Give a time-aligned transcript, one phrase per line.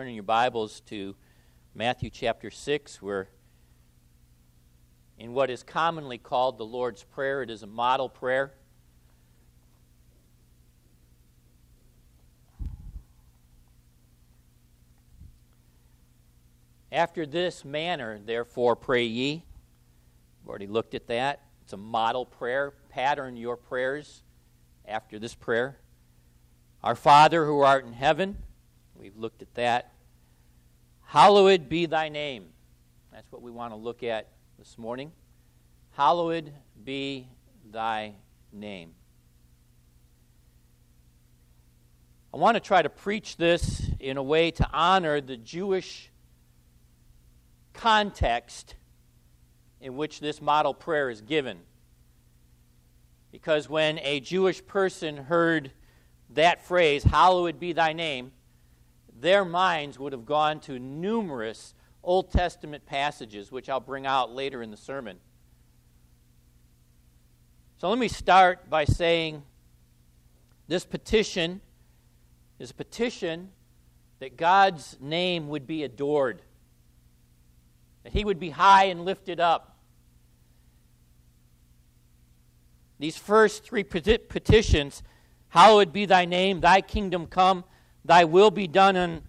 [0.00, 1.14] turning your Bibles to
[1.74, 3.02] Matthew chapter 6.
[3.02, 3.26] We're
[5.18, 7.42] in what is commonly called the Lord's Prayer.
[7.42, 8.54] It is a model prayer.
[16.90, 19.44] After this manner, therefore, pray ye.
[20.40, 21.42] We've already looked at that.
[21.60, 22.72] It's a model prayer.
[22.88, 24.22] Pattern your prayers
[24.86, 25.76] after this prayer.
[26.82, 28.38] Our Father who art in heaven,
[29.00, 29.92] we've looked at that.
[31.06, 32.46] Hallowed be thy name.
[33.12, 35.10] That's what we want to look at this morning.
[35.92, 36.52] Hallowed
[36.84, 37.26] be
[37.72, 38.14] thy
[38.52, 38.92] name.
[42.32, 46.10] I want to try to preach this in a way to honor the Jewish
[47.72, 48.74] context
[49.80, 51.58] in which this model prayer is given.
[53.32, 55.72] Because when a Jewish person heard
[56.34, 58.32] that phrase, Hallowed be thy name,
[59.20, 64.62] their minds would have gone to numerous Old Testament passages, which I'll bring out later
[64.62, 65.18] in the sermon.
[67.78, 69.42] So let me start by saying
[70.68, 71.60] this petition
[72.58, 73.50] is a petition
[74.18, 76.42] that God's name would be adored,
[78.02, 79.78] that he would be high and lifted up.
[82.98, 85.02] These first three petitions
[85.50, 87.64] Hallowed be thy name, thy kingdom come,
[88.04, 89.22] thy will be done on,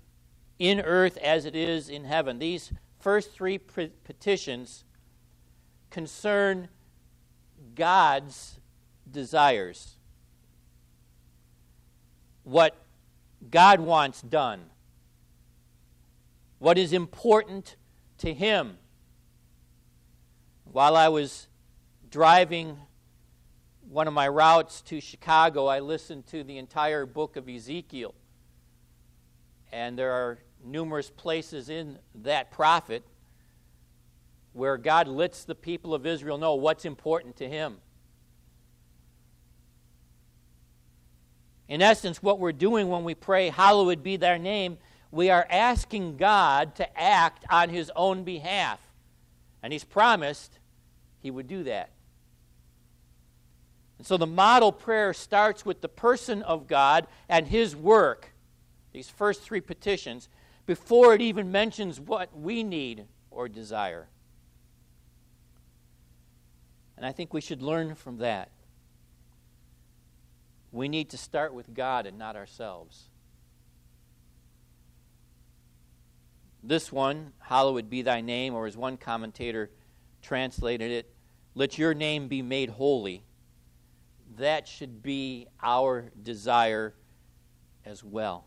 [0.60, 2.40] in earth as it is in heaven.
[2.40, 4.84] These first three petitions
[5.90, 6.70] concern
[7.76, 8.60] God's
[9.10, 9.98] desires.
[12.44, 12.76] What
[13.50, 14.62] God wants done.
[16.60, 17.76] What is important
[18.20, 18.78] to Him.
[20.72, 21.48] While I was
[22.10, 22.78] driving
[23.90, 28.14] one of my routes to Chicago, I listened to the entire book of Ezekiel.
[29.72, 33.04] And there are numerous places in that prophet
[34.54, 37.78] where God lets the people of Israel know what's important to him.
[41.70, 44.78] In essence, what we're doing when we pray, Hallowed be thy name,
[45.10, 48.80] we are asking God to act on his own behalf.
[49.64, 50.60] And he's promised
[51.22, 51.92] he would do that.
[53.98, 58.31] And so the model prayer starts with the person of God and his work,
[58.94, 60.30] these first three petitions,
[60.66, 64.08] before it even mentions what we need or desire.
[66.98, 68.52] And I think we should learn from that.
[70.72, 73.10] We need to start with God and not ourselves.
[76.64, 79.72] This one, hallowed be thy name, or as one commentator
[80.22, 81.12] translated it,
[81.56, 83.24] let your name be made holy
[84.38, 86.94] that should be our desire
[87.86, 88.46] as well.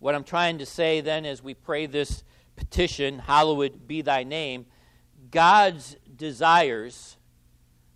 [0.00, 2.24] What I'm trying to say then as we pray this
[2.56, 4.66] petition, Hallowed be thy name,
[5.30, 7.16] God's desires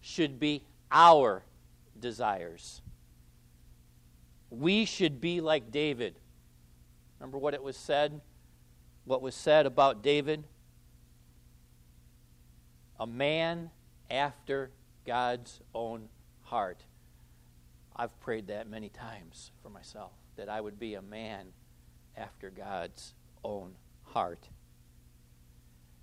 [0.00, 0.62] should be
[0.92, 1.42] our
[1.98, 2.82] desires.
[4.50, 6.20] We should be like David.
[7.18, 8.20] Remember what it was said?
[9.06, 10.44] What was said about David?
[13.00, 13.70] A man
[14.10, 14.70] after
[15.06, 16.08] God's own
[16.42, 16.84] heart.
[17.96, 21.46] I've prayed that many times for myself, that I would be a man
[22.16, 23.72] after God's own
[24.04, 24.48] heart.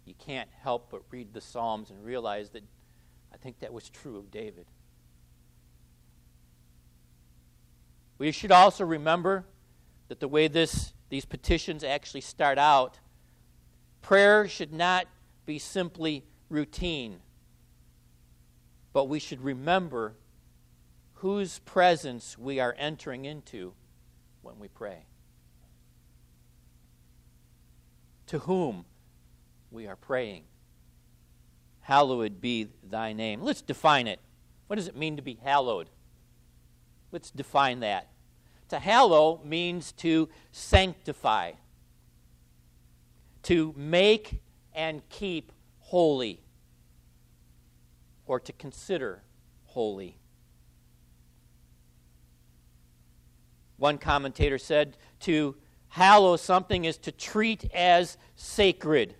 [0.05, 2.63] You can't help but read the Psalms and realize that
[3.33, 4.66] I think that was true of David.
[8.17, 9.45] We should also remember
[10.09, 12.99] that the way this, these petitions actually start out,
[14.01, 15.07] prayer should not
[15.45, 17.19] be simply routine
[18.93, 20.16] but we should remember
[21.16, 23.73] whose presence we are entering into
[24.41, 25.05] when we pray.
[28.31, 28.86] To whom
[29.72, 30.44] we are praying.
[31.81, 33.42] Hallowed be thy name.
[33.42, 34.22] Let's define it.
[34.68, 35.90] What does it mean to be hallowed?
[37.12, 38.08] Let's define that.
[38.70, 41.52] To hallow means to sanctify,
[43.44, 44.40] to make
[44.73, 46.41] and keep holy
[48.26, 49.23] or to consider
[49.66, 50.20] holy.
[53.76, 55.58] One commentator said to
[55.91, 59.14] hallow something is to treat as sacred,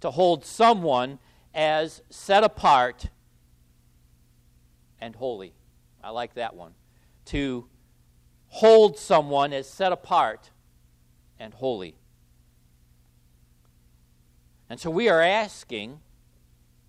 [0.00, 1.18] to hold someone
[1.54, 3.06] as set apart
[4.98, 5.52] and holy.
[6.02, 6.72] I like that one.
[7.26, 7.66] To
[8.48, 10.50] hold someone as set apart
[11.38, 11.94] and holy.
[14.70, 16.00] And so we are asking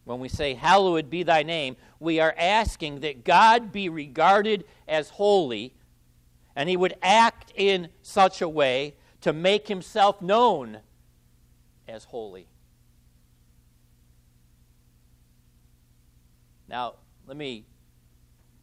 [0.05, 5.09] when we say, Hallowed be thy name, we are asking that God be regarded as
[5.09, 5.73] holy
[6.55, 10.79] And he would act in such a way to make himself known
[11.87, 12.47] as holy.
[16.67, 16.93] Now,
[17.27, 17.65] let me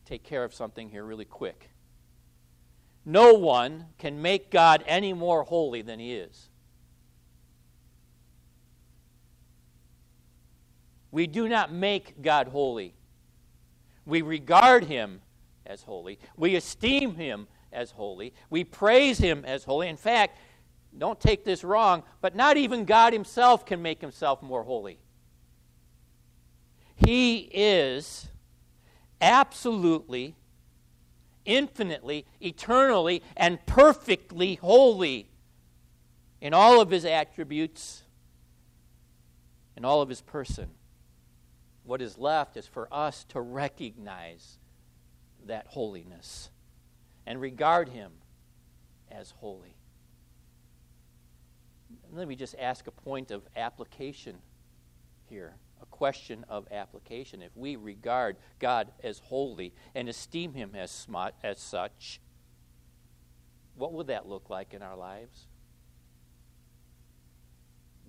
[0.04, 1.70] take care of something here really quick.
[3.04, 6.48] No one can make God any more holy than he is.
[11.10, 12.94] We do not make God holy.
[14.06, 15.20] We regard him
[15.66, 16.18] as holy.
[16.36, 18.32] We esteem him as holy.
[18.50, 19.88] We praise him as holy.
[19.88, 20.38] In fact,
[20.96, 24.98] don't take this wrong, but not even God himself can make himself more holy.
[26.96, 28.28] He is
[29.20, 30.36] absolutely,
[31.44, 35.30] infinitely, eternally, and perfectly holy
[36.40, 38.02] in all of his attributes,
[39.76, 40.68] in all of his person.
[41.84, 44.58] What is left is for us to recognize
[45.46, 46.50] that holiness
[47.26, 48.12] and regard him
[49.10, 49.76] as holy.
[52.12, 54.36] Let me just ask a point of application
[55.28, 57.42] here a question of application.
[57.42, 61.06] If we regard God as holy and esteem Him as,
[61.42, 62.20] as such,
[63.74, 65.48] what would that look like in our lives?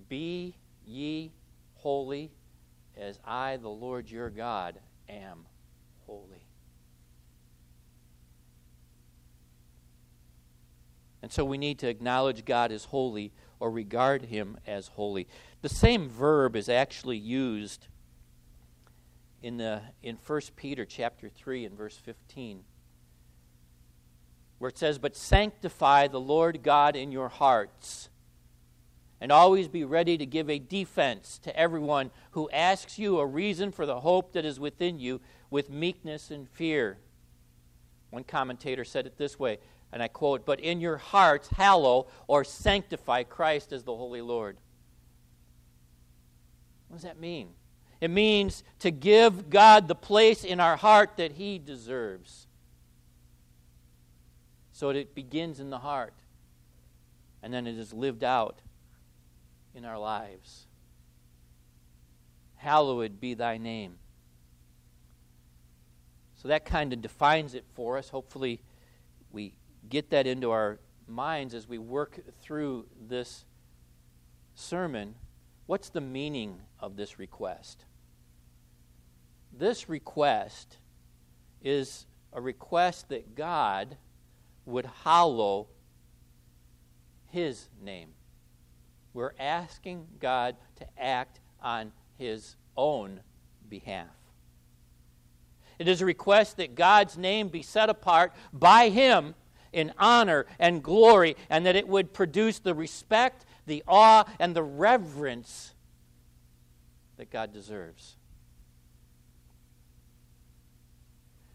[0.08, 0.56] Be
[0.86, 1.32] ye
[1.74, 2.30] holy
[2.96, 4.78] as I, the Lord your God,
[5.08, 5.46] am
[6.06, 6.43] holy.
[11.24, 15.26] And so we need to acknowledge God as holy or regard him as holy.
[15.62, 17.86] The same verb is actually used
[19.42, 22.64] in the in 1 Peter chapter 3 and verse 15
[24.58, 28.10] where it says but sanctify the Lord God in your hearts
[29.18, 33.72] and always be ready to give a defense to everyone who asks you a reason
[33.72, 36.98] for the hope that is within you with meekness and fear.
[38.10, 39.58] One commentator said it this way
[39.94, 44.56] and I quote, But in your hearts, hallow or sanctify Christ as the Holy Lord.
[46.88, 47.50] What does that mean?
[48.00, 52.48] It means to give God the place in our heart that He deserves.
[54.72, 56.14] So it begins in the heart,
[57.40, 58.58] and then it is lived out
[59.76, 60.66] in our lives.
[62.56, 63.94] Hallowed be thy name.
[66.34, 68.08] So that kind of defines it for us.
[68.08, 68.60] Hopefully,
[69.88, 73.44] get that into our minds as we work through this
[74.54, 75.14] sermon.
[75.66, 77.84] What's the meaning of this request?
[79.56, 80.78] This request
[81.62, 83.96] is a request that God
[84.66, 85.68] would hallow
[87.30, 88.10] His name.
[89.12, 93.20] We're asking God to act on His own
[93.68, 94.08] behalf.
[95.78, 99.34] It is a request that God's name be set apart by Him
[99.74, 104.62] in honor and glory, and that it would produce the respect, the awe, and the
[104.62, 105.74] reverence
[107.16, 108.16] that God deserves.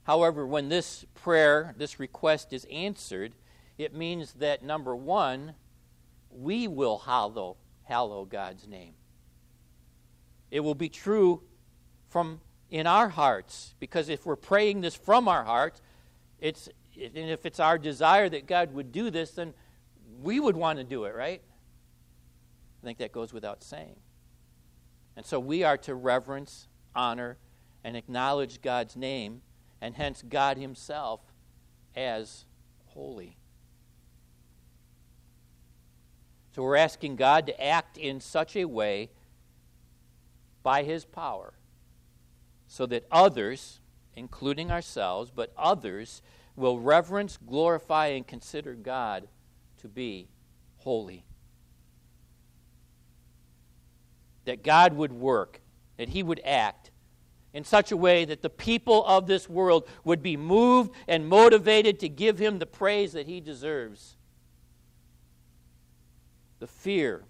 [0.04, 3.34] However, when this prayer, this request is answered,
[3.78, 5.54] it means that number one,
[6.32, 8.94] we will hallow, hallow God's name.
[10.52, 11.44] It will be true
[12.10, 15.82] from in our hearts, because if we're praying this from our hearts,
[16.40, 16.70] it's
[17.02, 19.54] and if it's our desire that God would do this, then
[20.22, 21.42] we would want to do it, right?
[22.82, 23.96] I think that goes without saying.
[25.16, 27.38] And so we are to reverence, honor,
[27.84, 29.42] and acknowledge God's name,
[29.82, 31.22] and hence God Himself
[31.96, 32.46] as
[32.88, 33.38] holy.
[36.56, 39.10] So we're asking God to act in such a way
[40.64, 41.54] by His power
[42.68, 43.80] so that others,
[44.16, 46.22] including ourselves, but others,
[46.60, 49.28] will reverence, glorify, and consider God
[49.78, 50.28] to be
[50.78, 51.24] holy.
[54.46, 55.62] That God would work,
[55.98, 56.92] that He would act
[57.54, 62.00] in such a way that the people of this world would be moved and motivated
[62.02, 64.18] to give Him the praise that He deserves.
[66.60, 67.24] The fear,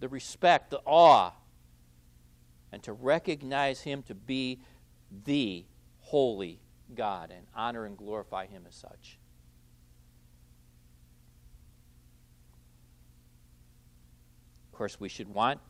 [0.00, 1.32] the respect, the awe,
[2.70, 4.60] and to recognize Him to be
[5.24, 5.64] the
[6.00, 6.60] holy
[6.94, 9.18] God and honor and glorify Him as such.
[14.66, 15.60] Of course, we should want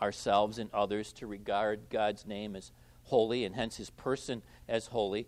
[0.00, 2.70] ourselves and others to regard God's name as
[3.04, 5.26] holy and hence His person as holy,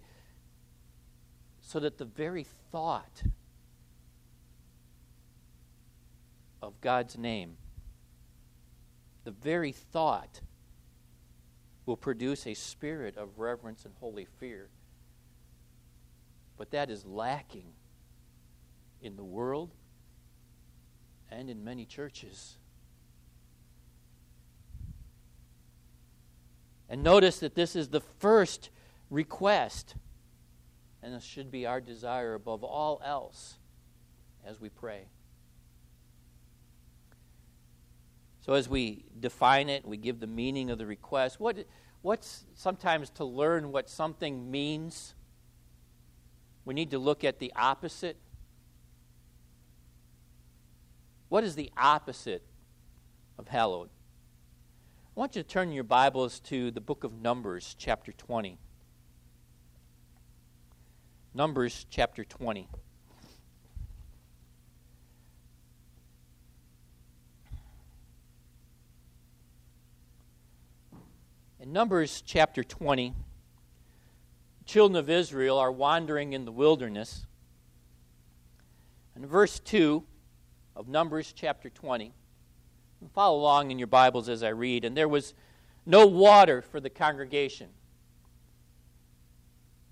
[1.61, 3.23] so that the very thought
[6.61, 7.57] of God's name,
[9.25, 10.41] the very thought,
[11.87, 14.69] will produce a spirit of reverence and holy fear
[16.57, 17.73] but that is lacking
[19.01, 19.71] in the world
[21.31, 22.57] and in many churches.
[26.89, 28.71] And notice that this is the first
[29.11, 29.97] request,
[31.03, 33.59] and this should be our desire above all else
[34.47, 35.07] as we pray.
[38.43, 41.41] So, as we define it, we give the meaning of the request.
[41.41, 41.67] What,
[42.03, 45.14] what's sometimes to learn what something means?
[46.65, 48.17] We need to look at the opposite.
[51.29, 52.43] What is the opposite
[53.39, 53.91] of hallowed?
[55.17, 58.59] I want you to turn your Bibles to the book of Numbers, chapter 20.
[61.35, 62.69] Numbers, chapter 20.
[71.61, 73.15] In Numbers chapter 20,
[74.65, 77.27] children of Israel are wandering in the wilderness.
[79.15, 80.05] And verse 2
[80.77, 82.13] of Numbers chapter 20,
[83.15, 84.85] follow along in your Bibles as I read.
[84.85, 85.35] And there was
[85.87, 87.69] no water for the congregation.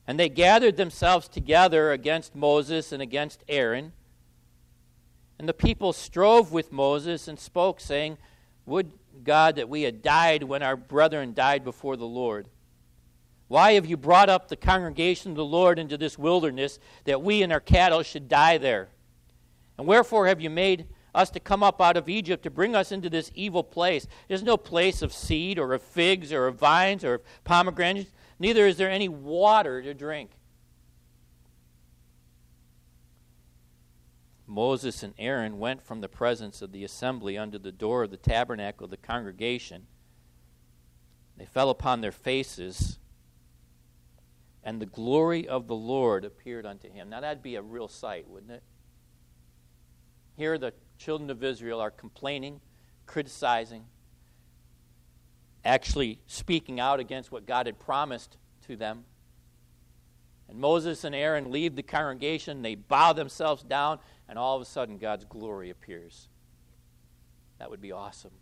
[0.07, 3.93] And they gathered themselves together against Moses and against Aaron.
[5.39, 8.19] And the people strove with Moses and spoke, saying,
[8.67, 8.93] Would
[9.25, 12.49] God, that we had died when our brethren died before the Lord.
[13.53, 17.43] Why have you brought up the congregation of the Lord into this wilderness, that we
[17.43, 18.89] and our cattle should die there?
[19.77, 22.93] And wherefore have you made us to come up out of Egypt to bring us
[22.93, 24.07] into this evil place?
[24.27, 28.67] There's no place of seed, or of figs, or of vines, or of pomegranates, neither
[28.67, 30.31] is there any water to drink.
[34.47, 38.17] Moses and Aaron went from the presence of the assembly unto the door of the
[38.17, 39.89] tabernacle of the congregation.
[41.37, 42.99] They fell upon their faces,
[44.65, 47.11] and the glory of the Lord appeared unto him.
[47.11, 48.63] Now, that'd be a real sight, wouldn't it?
[50.37, 52.61] Here, the children of Israel are complaining,
[53.07, 53.85] criticizing,
[55.65, 59.05] actually speaking out against what God had promised to them.
[60.49, 64.67] And Moses and Aaron leave the congregation, they bow themselves down, and all of a
[64.67, 66.29] sudden God's glory appears.
[67.59, 68.33] That would be awesome.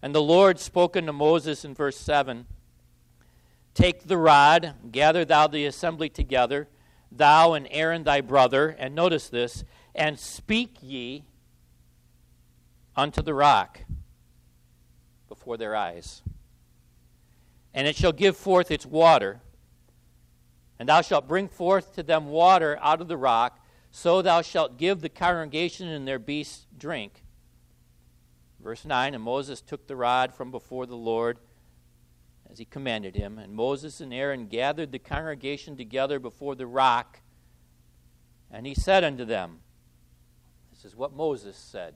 [0.00, 2.46] And the Lord spoke unto Moses in verse 7
[3.78, 6.66] Take the rod, gather thou the assembly together,
[7.12, 9.62] thou and Aaron thy brother, and notice this,
[9.94, 11.24] and speak ye
[12.96, 13.82] unto the rock
[15.28, 16.22] before their eyes.
[17.72, 19.42] And it shall give forth its water
[20.78, 24.78] and thou shalt bring forth to them water out of the rock, so thou shalt
[24.78, 27.22] give the congregation and their beasts drink.
[28.60, 31.38] Verse 9 And Moses took the rod from before the Lord
[32.58, 33.38] as he commanded him.
[33.38, 37.20] And Moses and Aaron gathered the congregation together before the rock.
[38.50, 39.60] And he said unto them,
[40.72, 41.94] This is what Moses said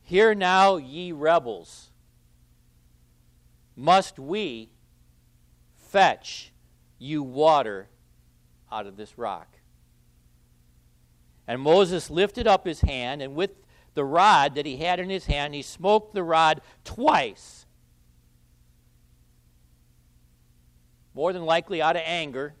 [0.00, 1.90] Hear now, ye rebels,
[3.76, 4.70] must we
[5.76, 6.52] Fetch
[6.98, 7.88] you water
[8.70, 9.58] out of this rock.
[11.46, 13.52] And Moses lifted up his hand, and with
[13.94, 17.66] the rod that he had in his hand, he smote the rod twice.
[21.18, 22.54] More than likely out of anger.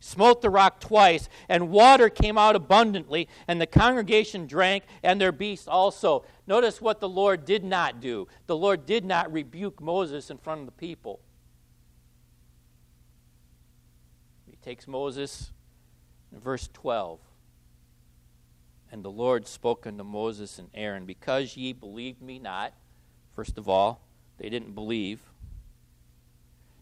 [0.00, 5.30] Smote the rock twice, and water came out abundantly, and the congregation drank, and their
[5.30, 6.24] beasts also.
[6.48, 8.26] Notice what the Lord did not do.
[8.48, 11.20] The Lord did not rebuke Moses in front of the people.
[14.50, 15.52] He takes Moses
[16.32, 17.20] verse 12.
[18.90, 22.72] And the Lord spoke unto Moses and Aaron, Because ye believed me not,
[23.32, 24.00] first of all,
[24.38, 25.20] they didn't believe,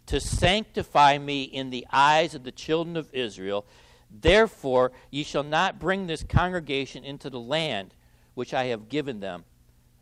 [0.06, 3.66] to sanctify me in the eyes of the children of Israel,
[4.10, 7.94] therefore ye shall not bring this congregation into the land
[8.34, 9.44] which I have given them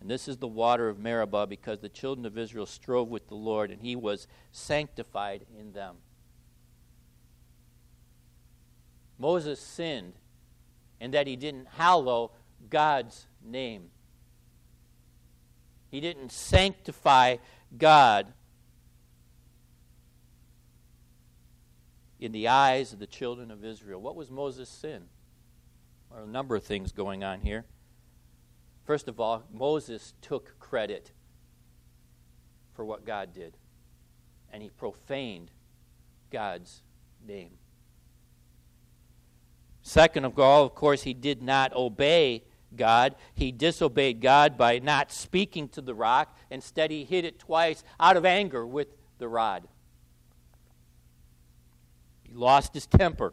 [0.05, 3.35] and this is the water of Meribah because the children of Israel strove with the
[3.35, 5.97] Lord, and he was sanctified in them.
[9.19, 10.13] Moses sinned
[11.01, 12.33] in that he didn't hallow
[12.69, 13.85] God's name.
[15.91, 17.37] He didn't sanctify
[17.79, 18.27] God
[22.25, 24.01] in the eyes of the children of Israel.
[24.01, 25.03] What was Moses' sin?
[26.11, 27.67] There are a number of things going on here.
[28.87, 31.13] First of all, Moses took credit
[32.73, 33.57] for what God did,
[34.51, 35.51] and he profaned
[36.31, 36.83] God's
[37.27, 37.59] name.
[39.83, 43.17] Second of all, of course, he did not obey God.
[43.35, 46.37] He disobeyed God by not speaking to the rock.
[46.51, 48.89] Instead, he hit it twice out of anger with
[49.19, 49.69] the rod.
[52.35, 53.33] Lost his temper.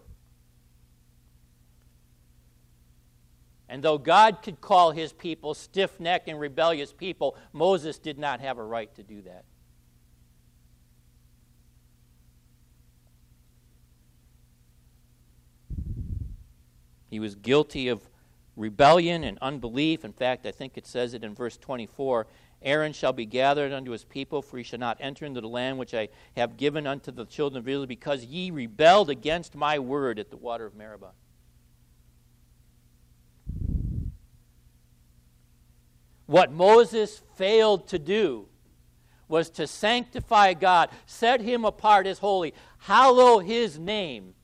[3.67, 8.41] And though God could call his people stiff necked and rebellious people, Moses did not
[8.41, 9.45] have a right to do that.
[17.09, 18.09] He was guilty of
[18.55, 20.05] rebellion and unbelief.
[20.05, 22.27] In fact, I think it says it in verse 24
[22.63, 25.77] Aaron shall be gathered unto his people, for he shall not enter into the land
[25.77, 30.19] which I have given unto the children of Israel, because ye rebelled against my word
[30.19, 31.13] at the water of Meribah.
[36.27, 38.47] What Moses failed to do
[39.27, 44.35] was to sanctify God, set him apart as holy, hallow his name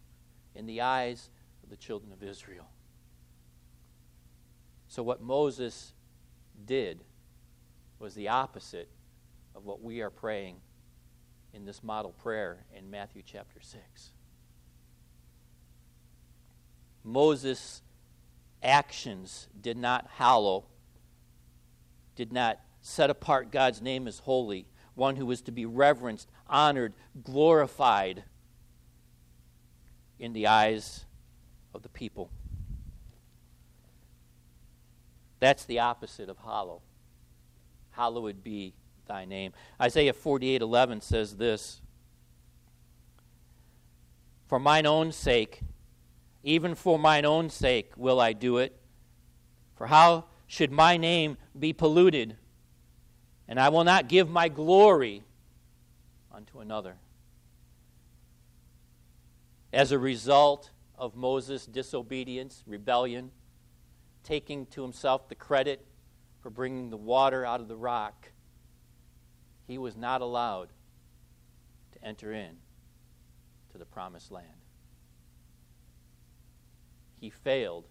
[0.56, 1.30] in the eyes
[1.64, 2.68] of the children of Israel.
[4.88, 5.94] So, what Moses
[6.66, 7.04] did
[8.00, 8.90] was the opposite
[9.56, 10.58] of what we are praying
[11.54, 14.12] in this model prayer in Matthew chapter 6.
[17.04, 17.82] Moses'
[18.62, 20.66] actions did not hallow,
[22.16, 26.94] did not set apart God's name as holy, one who was to be reverenced, honored,
[27.24, 28.24] glorified
[30.20, 31.06] in the eyes
[31.74, 32.30] of the people.
[35.40, 36.82] That's the opposite of hallow
[37.98, 38.76] hallowed be
[39.08, 39.52] thy name.
[39.82, 41.82] Isaiah 48 11 says this
[44.46, 45.62] For mine own sake,
[46.44, 48.80] even for mine own sake, will I do it.
[49.76, 52.38] For how should my name be polluted?
[53.48, 55.24] And I will not give my glory
[56.32, 56.98] unto another.
[59.74, 63.32] As a result of Moses' disobedience, rebellion,
[64.24, 65.87] taking to himself the credit
[66.48, 68.32] for bringing the water out of the rock,
[69.68, 70.70] he was not allowed
[71.92, 72.56] to enter in
[73.70, 74.48] to the promised land.
[77.20, 77.90] He failed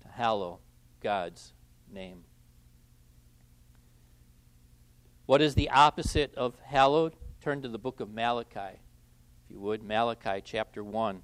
[0.00, 0.60] to hallow
[1.02, 1.52] God's
[1.92, 2.24] name.
[5.26, 7.16] What is the opposite of hallowed?
[7.42, 8.78] Turn to the book of Malachi,
[9.44, 9.82] if you would.
[9.82, 11.20] Malachi chapter 1.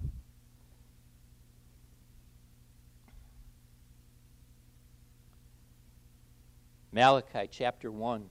[6.96, 8.24] Malachi chapter 1.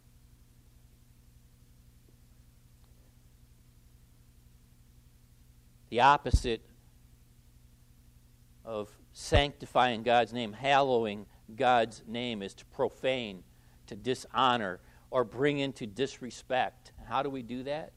[5.91, 6.65] The opposite
[8.65, 13.43] of sanctifying God's name, hallowing God's name, is to profane,
[13.86, 14.80] to dishonor,
[15.12, 16.91] or bring into disrespect.
[17.08, 17.91] How do we do that?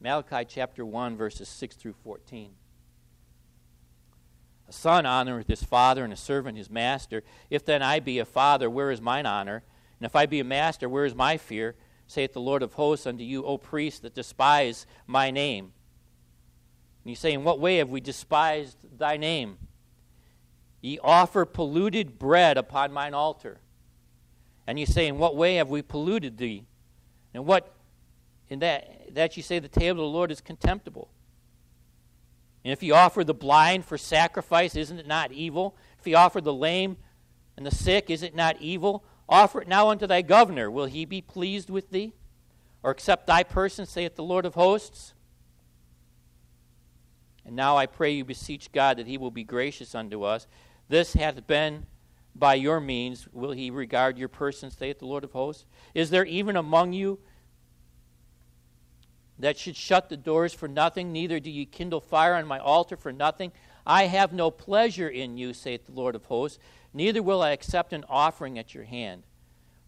[0.00, 2.52] Malachi chapter 1, verses 6 through 14.
[4.68, 7.22] A son honoreth his father, and a servant his master.
[7.48, 9.62] If then I be a father, where is mine honor?
[9.98, 11.74] And if I be a master, where is my fear?
[12.06, 15.72] Saith the Lord of hosts unto you, O priests that despise my name.
[17.04, 19.58] And you say, In what way have we despised thy name?
[20.80, 23.60] Ye offer polluted bread upon mine altar.
[24.66, 26.64] And you say, In what way have we polluted thee?
[27.34, 27.74] And what
[28.48, 31.08] in that that you say the table of the Lord is contemptible.
[32.68, 35.74] And if you offer the blind for sacrifice, isn't it not evil?
[35.98, 36.98] If you offer the lame
[37.56, 39.04] and the sick, is it not evil?
[39.26, 40.70] Offer it now unto thy governor.
[40.70, 42.12] Will he be pleased with thee?
[42.82, 45.14] Or accept thy person, saith the Lord of hosts?
[47.46, 50.46] And now I pray you beseech God that he will be gracious unto us.
[50.90, 51.86] This hath been
[52.34, 53.26] by your means.
[53.32, 55.64] Will he regard your person, saith the Lord of hosts?
[55.94, 57.18] Is there even among you
[59.38, 62.96] that should shut the doors for nothing, neither do ye kindle fire on my altar
[62.96, 63.52] for nothing.
[63.86, 66.58] I have no pleasure in you, saith the Lord of hosts,
[66.92, 69.22] neither will I accept an offering at your hand.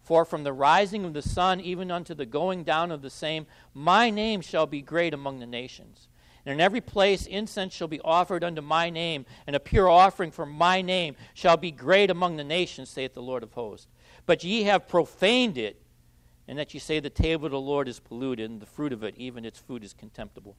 [0.01, 3.45] For from the rising of the sun even unto the going down of the same,
[3.73, 6.07] my name shall be great among the nations.
[6.45, 10.31] And in every place incense shall be offered unto my name, and a pure offering
[10.31, 13.87] for my name shall be great among the nations, saith the Lord of hosts.
[14.25, 15.80] But ye have profaned it
[16.51, 19.05] and that you say the table of the Lord is polluted, and the fruit of
[19.05, 20.57] it, even its food, is contemptible.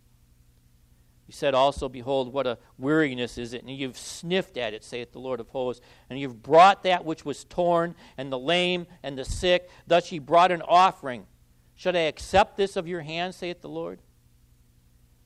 [1.27, 5.13] You said also, Behold, what a weariness is it, and you've sniffed at it, saith
[5.13, 9.19] the Lord of hosts, and you've brought that which was torn, and the lame, and
[9.19, 9.69] the sick.
[9.87, 11.27] Thus ye brought an offering.
[11.75, 14.01] Should I accept this of your hand, saith the Lord?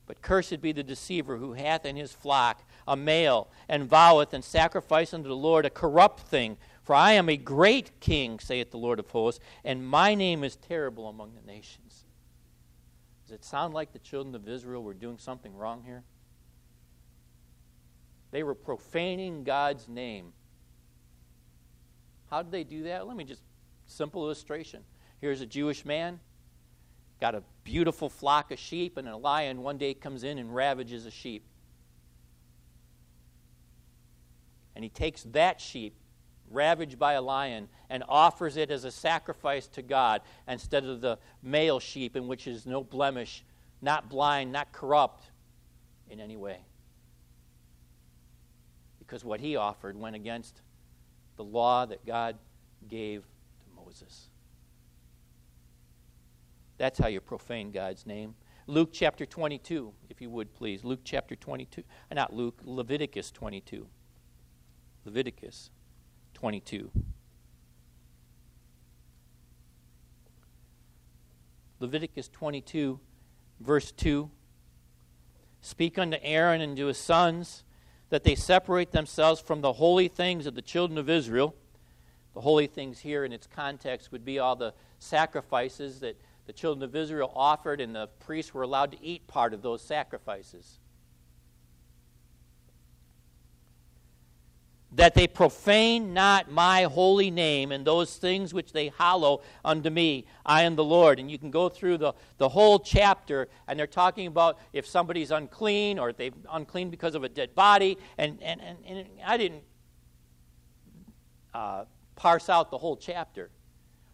[0.05, 4.43] But cursed be the deceiver who hath in his flock a male, and voweth and
[4.43, 8.77] sacrifice unto the Lord a corrupt thing, for I am a great king, saith the
[8.77, 12.05] Lord of hosts, and my name is terrible among the nations.
[13.25, 16.05] Does it sound like the children of Israel were doing something wrong here?
[18.31, 20.31] They were profaning God's name.
[22.29, 23.05] How did they do that?
[23.05, 23.41] Let me just
[23.85, 24.81] simple illustration.
[25.19, 26.21] Here's a Jewish man,
[27.19, 31.05] got a beautiful flock of sheep, and a lion one day comes in and ravages
[31.05, 31.43] a sheep.
[34.77, 35.95] and he takes that sheep,
[36.49, 41.17] ravaged by a lion, and offers it as a sacrifice to God instead of the
[41.41, 43.43] male sheep, in which is no blemish,
[43.81, 45.31] not blind, not corrupt
[46.09, 46.59] in any way.
[48.99, 50.61] Because what he offered went against
[51.37, 52.35] the law that God
[52.87, 54.29] gave to Moses.
[56.77, 58.35] That's how you profane God's name.
[58.67, 60.83] Luke chapter 22, if you would please.
[60.83, 61.83] Luke chapter 22.
[62.11, 63.87] Uh, not Luke, Leviticus 22.
[65.05, 65.71] Leviticus
[66.37, 66.91] 22.
[71.79, 72.99] Leviticus 22,
[73.59, 74.29] verse 2.
[75.61, 77.63] Speak unto Aaron and to his sons
[78.09, 81.55] that they separate themselves from the holy things of the children of Israel.
[82.35, 86.83] The holy things here in its context would be all the sacrifices that the children
[86.83, 90.77] of Israel offered, and the priests were allowed to eat part of those sacrifices.
[94.97, 100.25] That they profane not my holy name and those things which they hallow unto me.
[100.43, 101.19] I am the Lord.
[101.19, 105.29] And you can go through the, the whole chapter, and they're talking about if somebody's
[105.29, 107.97] unclean or they're unclean because of a dead body.
[108.17, 109.63] And, and, and, and I didn't
[111.53, 113.51] uh, parse out the whole chapter.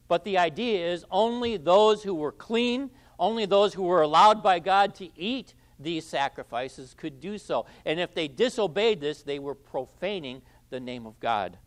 [0.10, 4.60] But the idea is only those who were clean, only those who were allowed by
[4.60, 7.66] God to eat these sacrifices could do so.
[7.86, 10.42] And if they disobeyed this, they were profaning
[10.74, 11.60] the name of God.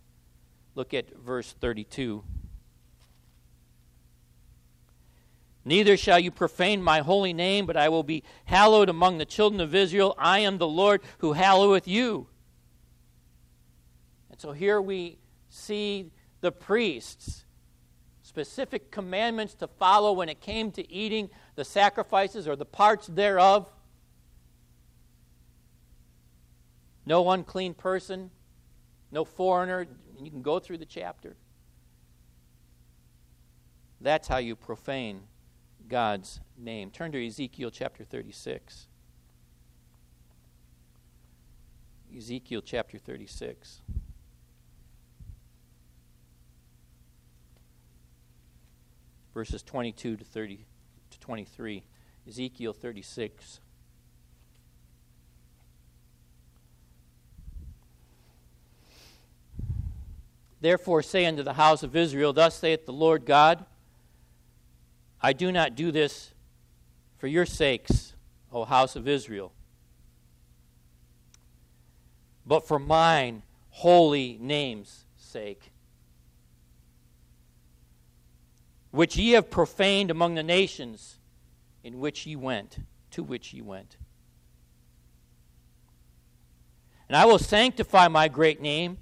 [0.74, 2.24] Look at verse 32.
[5.64, 9.60] Neither shall you profane my holy name, but I will be hallowed among the children
[9.60, 10.16] of Israel.
[10.18, 12.26] I am the Lord who halloweth you.
[14.28, 15.18] And so here we
[15.50, 17.44] see the priests
[18.22, 23.72] specific commandments to follow when it came to eating the sacrifices or the parts thereof.
[27.06, 28.32] No unclean person,
[29.16, 29.86] no foreigner.
[30.22, 31.36] You can go through the chapter.
[33.98, 35.22] That's how you profane
[35.88, 36.90] God's name.
[36.90, 38.88] Turn to Ezekiel chapter 36.
[42.14, 43.80] Ezekiel chapter 36.
[49.32, 50.64] verses 22 to 30
[51.10, 51.84] to 23.
[52.26, 53.60] Ezekiel 36.
[60.60, 63.64] Therefore say unto the house of Israel, Thus saith the Lord God,
[65.20, 66.32] I do not do this
[67.18, 68.14] for your sakes,
[68.52, 69.52] O house of Israel,
[72.46, 75.72] but for mine holy name's sake
[78.96, 81.18] which ye have profaned among the nations
[81.84, 82.78] in which ye went,
[83.10, 83.98] to which ye went.
[87.06, 88.96] And I will sanctify my great name,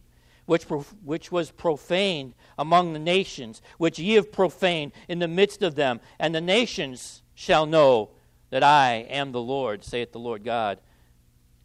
[0.46, 5.74] which, which was profaned among the nations, which ye have profaned in the midst of
[5.74, 6.00] them.
[6.18, 8.10] And the nations shall know
[8.50, 10.78] that I am the Lord, saith the Lord God,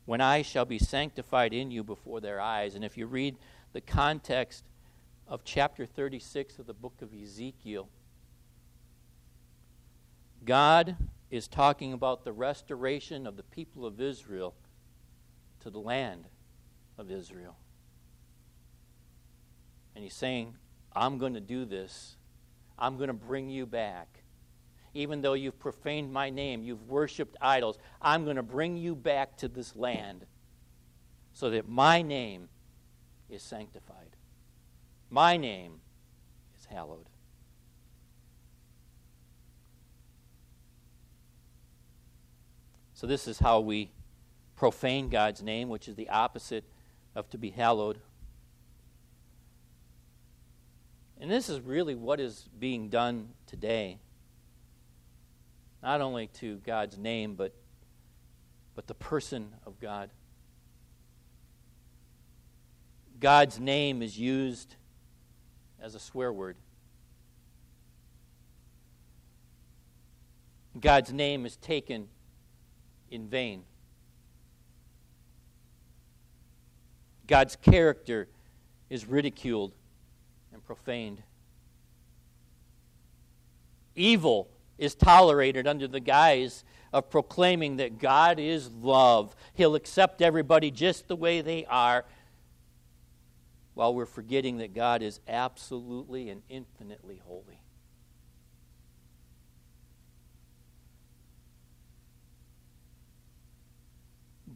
[0.05, 2.75] when I shall be sanctified in you before their eyes.
[2.75, 3.35] And if you read
[3.73, 4.63] the context
[5.27, 7.89] of chapter 36 of the book of Ezekiel,
[10.45, 10.95] God
[11.29, 14.55] is talking about the restoration of the people of Israel
[15.59, 16.25] to the land
[16.97, 17.55] of Israel.
[19.99, 20.55] And he's saying,
[20.95, 22.15] I'm going to do this.
[22.77, 24.23] I'm going to bring you back.
[24.93, 29.35] Even though you've profaned my name, you've worshiped idols, I'm going to bring you back
[29.39, 30.25] to this land
[31.33, 32.47] so that my name
[33.29, 34.15] is sanctified.
[35.09, 35.81] My name
[36.57, 37.09] is hallowed.
[42.93, 43.91] So, this is how we
[44.55, 46.63] profane God's name, which is the opposite
[47.15, 47.99] of to be hallowed.
[51.19, 53.99] And this is really what is being done today.
[55.84, 57.53] Not only to God's name, but,
[58.75, 60.10] but the person of God.
[63.19, 64.75] God's name is used
[65.82, 66.55] as a swear word.
[70.79, 72.08] God's name is taken
[73.12, 73.63] in vain.
[77.27, 78.29] God's character
[78.89, 79.73] is ridiculed
[80.69, 81.23] profaned.
[83.95, 89.36] Evil is tolerated under the guise of proclaiming that God is love.
[89.55, 92.05] He'll accept everybody just the way they are,
[93.73, 97.63] while we're forgetting that God is absolutely and infinitely holy.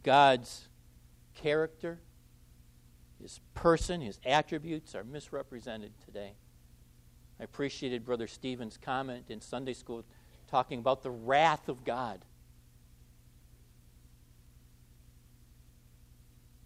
[0.04, 0.68] God's
[1.34, 1.98] character
[3.24, 6.34] his person, his attributes are misrepresented today.
[7.40, 10.04] I appreciated Brother Stephen's comment in Sunday school
[10.46, 12.22] talking about the wrath of God.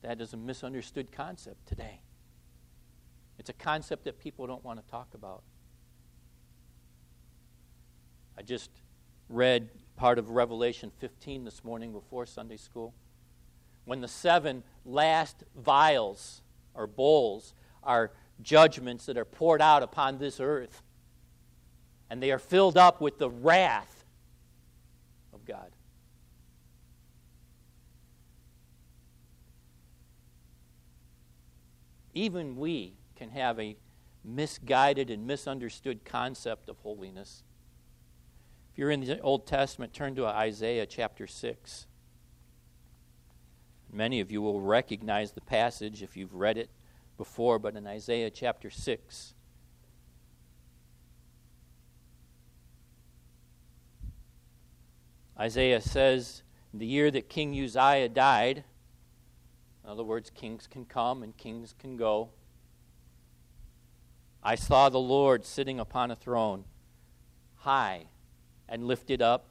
[0.03, 2.01] That is a misunderstood concept today.
[3.39, 5.45] It's a concept that people don't want to talk about.
[8.37, 8.73] I just
[9.29, 12.95] read part of Revelation 15 this morning before Sunday school.
[13.85, 16.43] When the seven last vials
[16.79, 20.83] or bowls are judgments that are poured out upon this earth,
[22.09, 24.05] and they are filled up with the wrath
[25.35, 25.73] of God.
[32.15, 33.77] Even we can have a
[34.25, 37.43] misguided and misunderstood concept of holiness.
[38.73, 41.88] If you're in the Old Testament, turn to Isaiah chapter 6.
[43.93, 46.71] Many of you will recognize the passage if you've read it
[47.17, 49.35] before, but in Isaiah chapter 6,
[55.39, 56.43] Isaiah says,
[56.75, 58.65] the year that King Uzziah died,
[59.85, 62.31] in other words, kings can come and kings can go.
[64.43, 66.65] I saw the Lord sitting upon a throne,
[67.57, 68.07] high
[68.69, 69.49] and lifted up,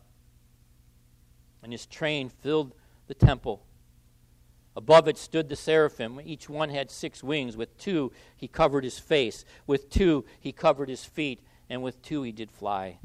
[1.63, 2.73] and his train filled
[3.07, 3.63] the temple.
[4.77, 6.21] Above it stood the seraphim.
[6.23, 7.57] Each one had six wings.
[7.57, 9.43] With two, he covered his face.
[9.65, 11.41] With two, he covered his feet.
[11.67, 12.99] And with two, he did fly.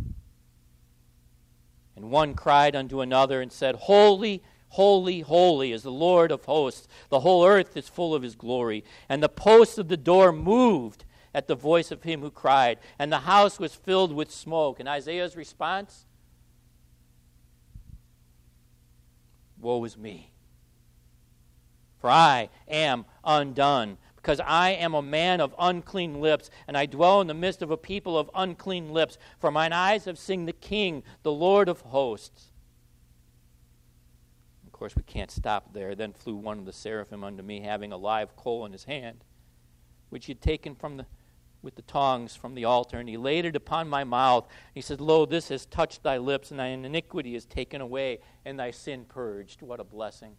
[1.96, 6.88] And one cried unto another and said, Holy, holy, holy is the Lord of hosts.
[7.08, 8.84] The whole earth is full of his glory.
[9.08, 13.10] And the posts of the door moved at the voice of him who cried, and
[13.10, 14.78] the house was filled with smoke.
[14.78, 16.04] And Isaiah's response?
[19.58, 20.31] Woe is me
[22.02, 23.96] for I am undone.
[24.16, 27.70] Because I am a man of unclean lips, and I dwell in the midst of
[27.70, 29.18] a people of unclean lips.
[29.38, 32.50] For mine eyes have seen the King, the Lord of hosts.
[34.66, 35.94] Of course, we can't stop there.
[35.94, 39.24] Then flew one of the seraphim unto me, having a live coal in his hand,
[40.10, 41.06] which he had taken from the,
[41.62, 44.48] with the tongs from the altar, and he laid it upon my mouth.
[44.74, 48.58] He said, Lo, this has touched thy lips, and thy iniquity is taken away, and
[48.58, 49.62] thy sin purged.
[49.62, 50.36] What a blessing.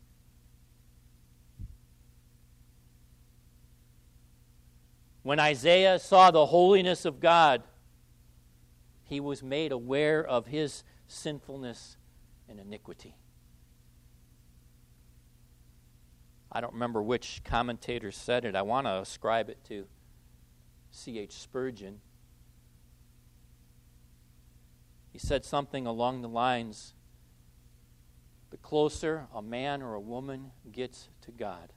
[5.24, 7.64] When Isaiah saw the holiness of God,
[9.06, 11.98] he was made aware of his sinfulness
[12.50, 13.16] and iniquity.
[16.52, 18.56] I don't remember which commentator said it.
[18.56, 19.88] I want to ascribe it to
[20.92, 21.32] C.H.
[21.32, 22.02] Spurgeon.
[25.12, 26.94] He said something along the lines
[28.52, 31.74] the closer a man or a woman gets to God,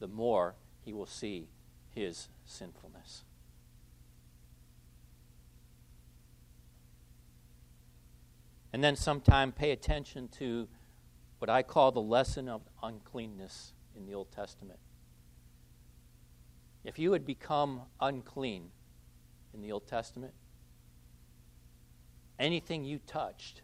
[0.00, 1.46] the more he will see
[1.98, 3.24] his sinfulness.
[8.72, 10.68] And then sometime pay attention to
[11.38, 14.78] what I call the lesson of uncleanness in the Old Testament.
[16.84, 18.70] If you had become unclean
[19.54, 20.32] in the Old Testament,
[22.38, 23.62] anything you touched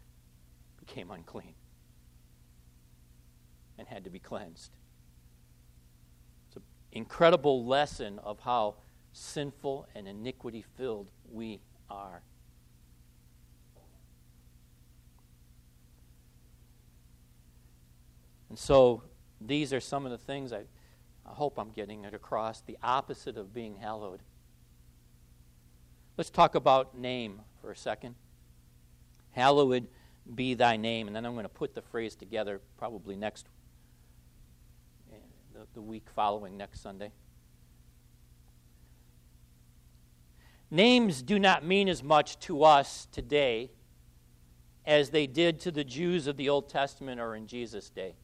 [0.79, 1.53] became unclean
[3.77, 4.71] and had to be cleansed
[6.95, 8.75] incredible lesson of how
[9.11, 12.21] sinful and iniquity filled we are.
[18.49, 19.03] And so
[19.41, 20.61] these are some of the things I,
[21.25, 24.21] I hope I'm getting it across the opposite of being hallowed.
[26.17, 28.15] Let's talk about name for a second.
[29.31, 29.87] Hallowed
[30.33, 31.07] be thy name.
[31.07, 33.47] And then I'm going to put the phrase together probably next
[35.75, 37.11] the, week following next Sunday.
[40.71, 43.69] Names do not mean as much to us today
[44.85, 48.15] as they did to the Jews of the Old Testament or in Jesus' day.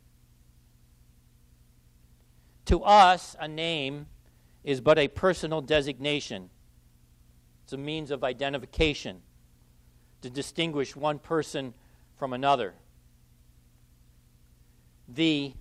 [2.65, 4.07] To us, a name
[4.63, 6.49] is but a personal designation,
[7.63, 9.21] it's a means of identification
[10.21, 11.73] to distinguish one person
[12.15, 12.75] from another.
[15.07, 15.53] The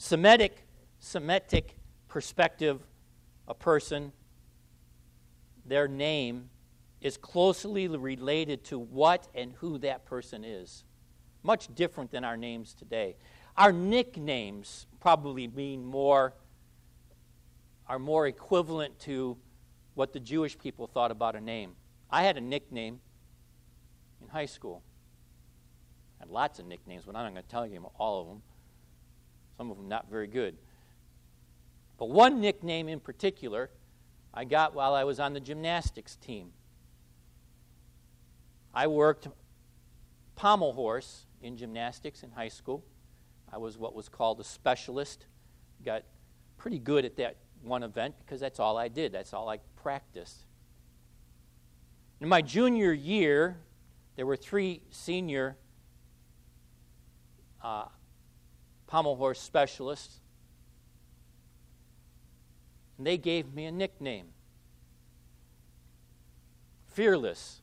[0.00, 0.64] Semitic,
[1.00, 2.80] Semitic perspective,
[3.48, 4.12] a person,
[5.66, 6.50] their name
[7.00, 10.84] is closely related to what and who that person is.
[11.42, 13.16] Much different than our names today.
[13.56, 16.32] Our nicknames probably mean more,
[17.88, 19.36] are more equivalent to
[19.94, 21.72] what the Jewish people thought about a name.
[22.08, 23.00] I had a nickname
[24.22, 24.80] in high school.
[26.20, 28.42] I had lots of nicknames, but I'm not going to tell you all of them
[29.58, 30.56] some of them not very good.
[31.98, 33.70] But one nickname in particular
[34.32, 36.52] I got while I was on the gymnastics team.
[38.72, 39.26] I worked
[40.36, 42.84] pommel horse in gymnastics in high school.
[43.52, 45.26] I was what was called a specialist.
[45.84, 46.04] Got
[46.56, 50.44] pretty good at that one event because that's all I did, that's all I practiced.
[52.20, 53.58] In my junior year,
[54.14, 55.56] there were three senior
[57.62, 57.86] uh,
[58.88, 60.18] pommel horse specialists,
[62.96, 64.26] and they gave me a nickname
[66.98, 67.60] Fearless.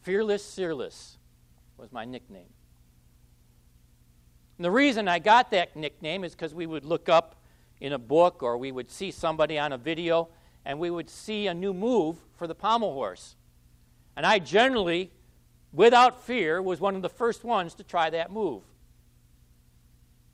[0.00, 1.18] Fearless, Fearless
[1.76, 2.48] was my nickname.
[4.56, 7.36] And the reason I got that nickname is because we would look up
[7.78, 10.30] in a book or we would see somebody on a video
[10.64, 13.36] and we would see a new move for the pommel horse.
[14.16, 15.10] And I generally,
[15.70, 18.62] without fear, was one of the first ones to try that move.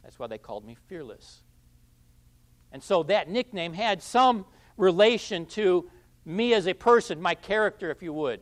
[0.03, 1.43] That's why they called me Fearless.
[2.73, 5.91] And so that nickname had some relation to
[6.25, 8.41] me as a person, my character, if you would.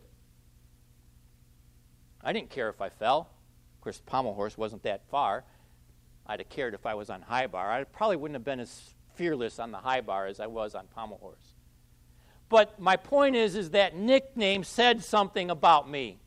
[2.23, 3.31] I didn't care if I fell.
[3.77, 5.44] Of course, pommel horse wasn't that far.
[6.27, 7.73] I'd have cared if I was on high bar.
[7.73, 10.87] I probably wouldn't have been as fearless on the high bar as I was on
[10.94, 11.55] pommel horse.
[12.49, 16.20] But my point is, is that nickname said something about me.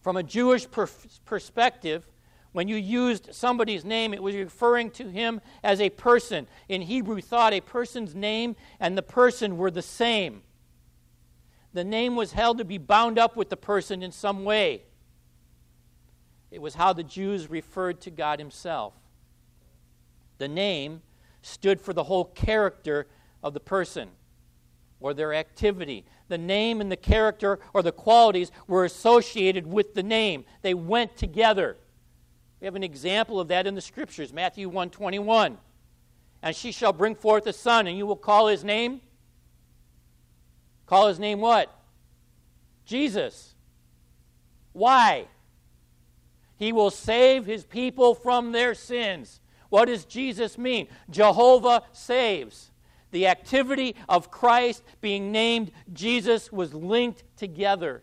[0.00, 0.88] From a Jewish per-
[1.24, 2.06] perspective,
[2.52, 6.46] when you used somebody's name, it was referring to him as a person.
[6.68, 10.42] In Hebrew thought, a person's name and the person were the same.
[11.74, 14.84] The name was held to be bound up with the person in some way.
[16.50, 18.94] It was how the Jews referred to God Himself.
[20.38, 21.02] The name
[21.42, 23.06] stood for the whole character
[23.42, 24.08] of the person
[25.00, 26.04] or their activity.
[26.28, 30.44] The name and the character or the qualities were associated with the name.
[30.62, 31.76] They went together.
[32.60, 35.58] We have an example of that in the scriptures, Matthew 121.
[36.42, 39.00] And she shall bring forth a son, and you will call his name.
[40.86, 41.72] Call his name what?
[42.84, 43.54] Jesus.
[44.72, 45.26] Why?
[46.56, 49.40] He will save his people from their sins.
[49.68, 50.88] What does Jesus mean?
[51.10, 52.70] Jehovah saves.
[53.10, 58.02] The activity of Christ being named Jesus was linked together.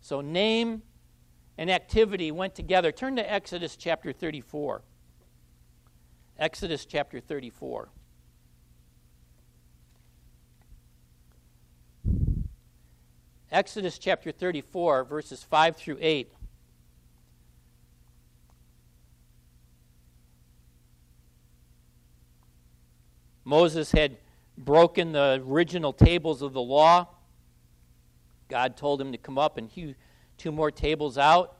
[0.00, 0.82] So, name
[1.60, 2.90] and activity went together.
[2.90, 4.80] Turn to Exodus chapter 34.
[6.38, 7.90] Exodus chapter 34.
[13.52, 16.32] Exodus chapter 34, verses 5 through 8.
[23.44, 24.16] Moses had
[24.56, 27.06] broken the original tables of the law.
[28.48, 29.94] God told him to come up and hew
[30.40, 31.54] two more tables out.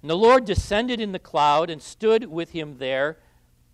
[0.00, 3.18] And the Lord descended in the cloud and stood with him there.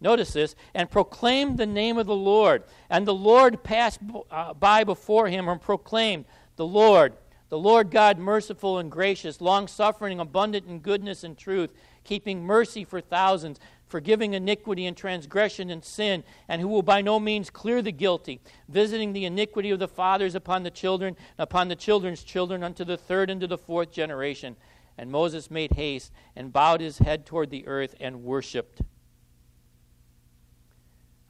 [0.00, 2.64] Notice this, and proclaimed the name of the Lord.
[2.90, 6.24] And the Lord passed uh, by before him and proclaimed,
[6.56, 7.14] The Lord,
[7.48, 11.72] the Lord God, merciful and gracious, long suffering, abundant in goodness and truth,
[12.04, 13.58] keeping mercy for thousands
[13.88, 18.40] forgiving iniquity and transgression and sin, and who will by no means clear the guilty,
[18.68, 22.96] visiting the iniquity of the fathers upon the children, upon the children's children, unto the
[22.96, 24.56] third and to the fourth generation.
[24.96, 28.82] And Moses made haste and bowed his head toward the earth and worshiped.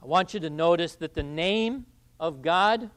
[0.03, 1.87] I want you to notice that the name
[2.19, 2.91] of God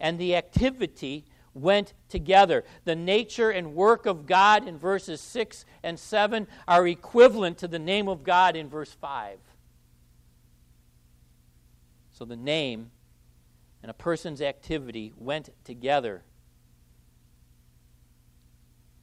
[0.00, 2.64] and the activity went together.
[2.84, 7.78] The nature and work of God in verses 6 and 7 are equivalent to the
[7.78, 9.38] name of God in verse 5.
[12.12, 12.90] So the name
[13.82, 16.22] and a person's activity went together.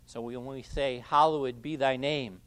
[0.06, 2.42] So when we say, Hallowed be thy name,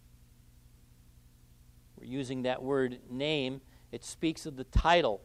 [1.98, 3.60] we're using that word name,
[3.92, 5.20] it speaks of the title,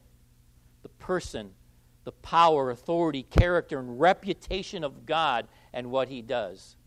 [0.82, 1.52] the person,
[2.06, 6.78] the power, authority, character, and reputation of God and what He does.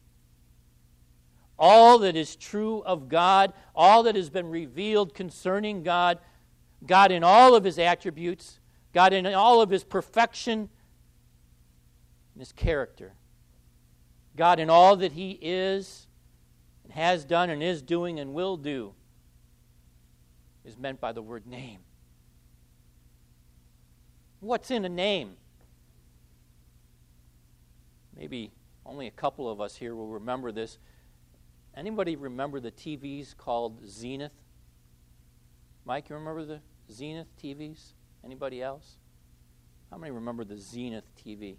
[1.59, 6.21] All that is true of God, all that has been revealed concerning God,
[6.87, 8.61] God in all of His attributes,
[8.95, 13.14] God in all of His perfection and His character,
[14.37, 16.07] God in all that He is
[16.85, 18.95] and has done and is doing and will do
[20.64, 21.81] is meant by the word name.
[24.41, 25.36] What's in a name?
[28.16, 28.53] Maybe
[28.84, 30.78] only a couple of us here will remember this.
[31.76, 34.32] Anybody remember the TVs called Zenith?
[35.84, 36.61] Mike, you remember the
[36.91, 37.93] Zenith TVs?
[38.24, 38.97] Anybody else?
[39.91, 41.57] How many remember the Zenith TV?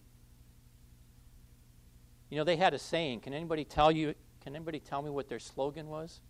[2.30, 3.22] You know, they had a saying.
[3.22, 6.22] Can anybody tell you can anybody tell me what their slogan was?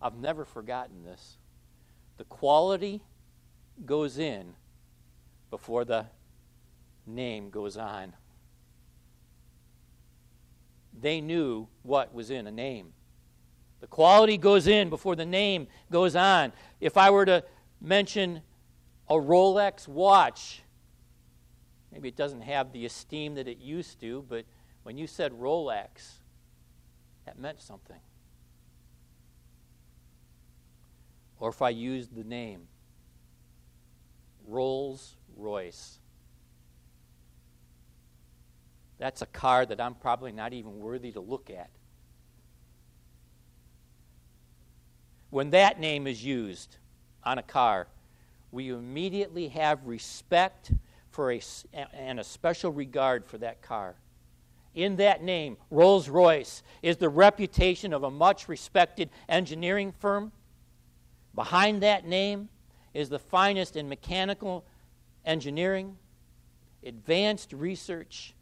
[0.00, 1.36] I've never forgotten this.
[2.16, 3.02] The quality
[3.84, 4.54] goes in
[5.50, 6.06] before the
[7.06, 8.14] name goes on.
[11.00, 12.92] They knew what was in a name.
[13.80, 16.52] The quality goes in before the name goes on.
[16.80, 17.44] If I were to
[17.80, 18.42] mention
[19.08, 20.62] a Rolex watch,
[21.92, 24.44] maybe it doesn't have the esteem that it used to, but
[24.82, 26.18] when you said Rolex,
[27.24, 28.00] that meant something.
[31.38, 32.62] Or if I used the name
[34.48, 35.98] Rolls Royce.
[38.98, 41.70] That's a car that I'm probably not even worthy to look at.
[45.30, 46.78] When that name is used
[47.22, 47.86] on a car,
[48.50, 50.72] we immediately have respect
[51.10, 51.40] for a,
[51.92, 53.96] and a special regard for that car.
[54.74, 60.32] In that name, Rolls Royce is the reputation of a much respected engineering firm.
[61.34, 62.48] Behind that name
[62.94, 64.64] is the finest in mechanical
[65.24, 65.96] engineering,
[66.84, 68.34] advanced research,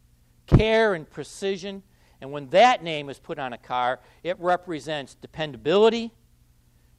[0.45, 1.83] care, and precision.
[2.21, 6.11] And when that name is put on a car, it represents dependability,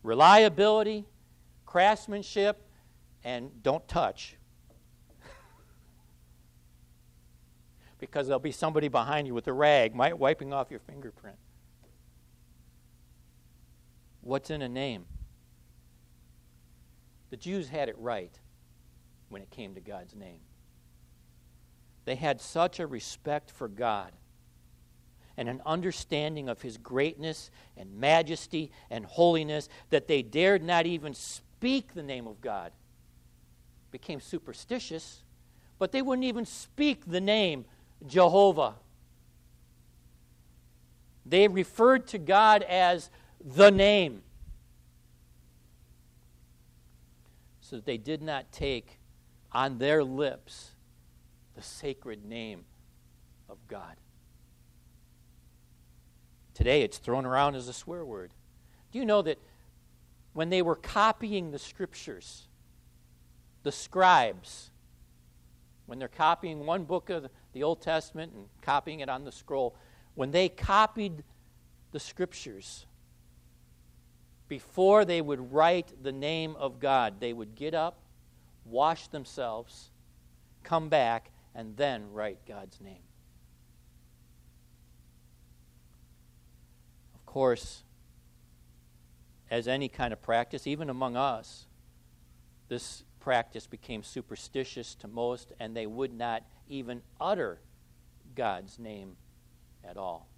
[0.02, 1.06] reliability,
[1.66, 2.64] craftsmanship,
[3.24, 4.36] and don't touch.
[7.98, 11.36] because there'll be somebody behind you with a rag might wiping off your fingerprint.
[14.20, 15.06] What's in a name?
[17.30, 18.38] The Jews had it right
[19.28, 20.40] when it came to God's name.
[22.04, 24.12] They had such a respect for God
[25.36, 31.14] and an understanding of his greatness and majesty and holiness that they dared not even
[31.14, 32.72] speak the name of God.
[33.90, 35.22] Became superstitious,
[35.78, 37.66] but they wouldn't even speak the name
[38.06, 38.74] Jehovah.
[41.24, 43.10] They referred to God as
[43.40, 44.22] the name.
[47.68, 48.98] So that they did not take
[49.52, 50.70] on their lips
[51.54, 52.64] the sacred name
[53.46, 53.96] of God.
[56.54, 58.32] Today it's thrown around as a swear word.
[58.90, 59.38] Do you know that
[60.32, 62.48] when they were copying the scriptures,
[63.64, 64.70] the scribes,
[65.84, 69.76] when they're copying one book of the Old Testament and copying it on the scroll,
[70.14, 71.22] when they copied
[71.92, 72.86] the scriptures,
[74.48, 78.00] before they would write the name of God, they would get up,
[78.64, 79.90] wash themselves,
[80.64, 83.02] come back, and then write God's name.
[87.14, 87.82] Of course,
[89.50, 91.66] as any kind of practice, even among us,
[92.68, 97.60] this practice became superstitious to most, and they would not even utter
[98.34, 99.16] God's name
[99.84, 100.28] at all.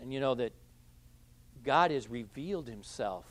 [0.00, 0.52] And you know that
[1.62, 3.24] God has revealed himself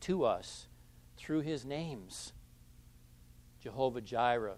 [0.00, 0.68] to us
[1.16, 2.32] through his names
[3.60, 4.56] Jehovah Jireh,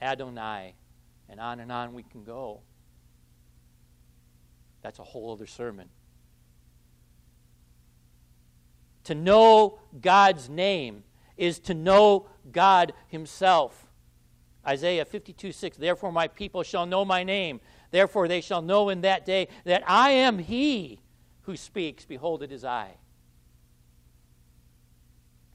[0.00, 0.74] Adonai,
[1.28, 2.62] and on and on we can go.
[4.82, 5.90] That's a whole other sermon.
[9.04, 11.04] To know God's name
[11.36, 13.86] is to know God Himself.
[14.66, 17.60] Isaiah 52 6, therefore my people shall know my name.
[17.90, 21.00] Therefore they shall know in that day that I am He
[21.50, 22.04] who speaks.
[22.04, 22.92] Behold, it is I.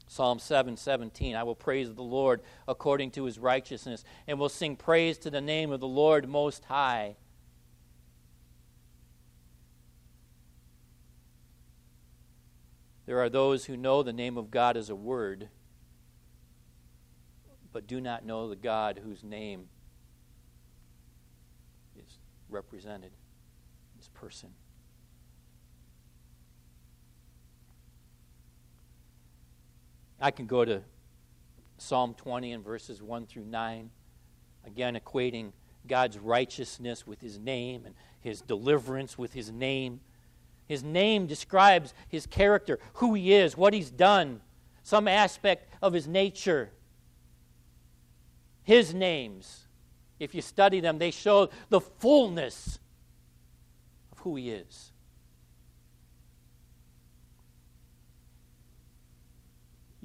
[0.06, 4.76] Psalm 7 17, I will praise the Lord according to his righteousness, and will sing
[4.76, 7.16] praise to the name of the Lord Most High.
[13.06, 15.48] There are those who know the name of God as a word,
[17.72, 19.68] but do not know the God whose name
[21.96, 22.18] is
[22.50, 23.12] represented,
[23.96, 24.50] his person.
[30.20, 30.82] I can go to
[31.78, 33.90] Psalm 20 and verses 1 through 9,
[34.64, 35.52] again equating
[35.86, 40.00] God's righteousness with his name and his deliverance with his name.
[40.66, 44.40] His name describes his character, who he is, what he's done,
[44.82, 46.70] some aspect of his nature.
[48.62, 49.66] His names,
[50.18, 52.80] if you study them, they show the fullness
[54.10, 54.92] of who he is.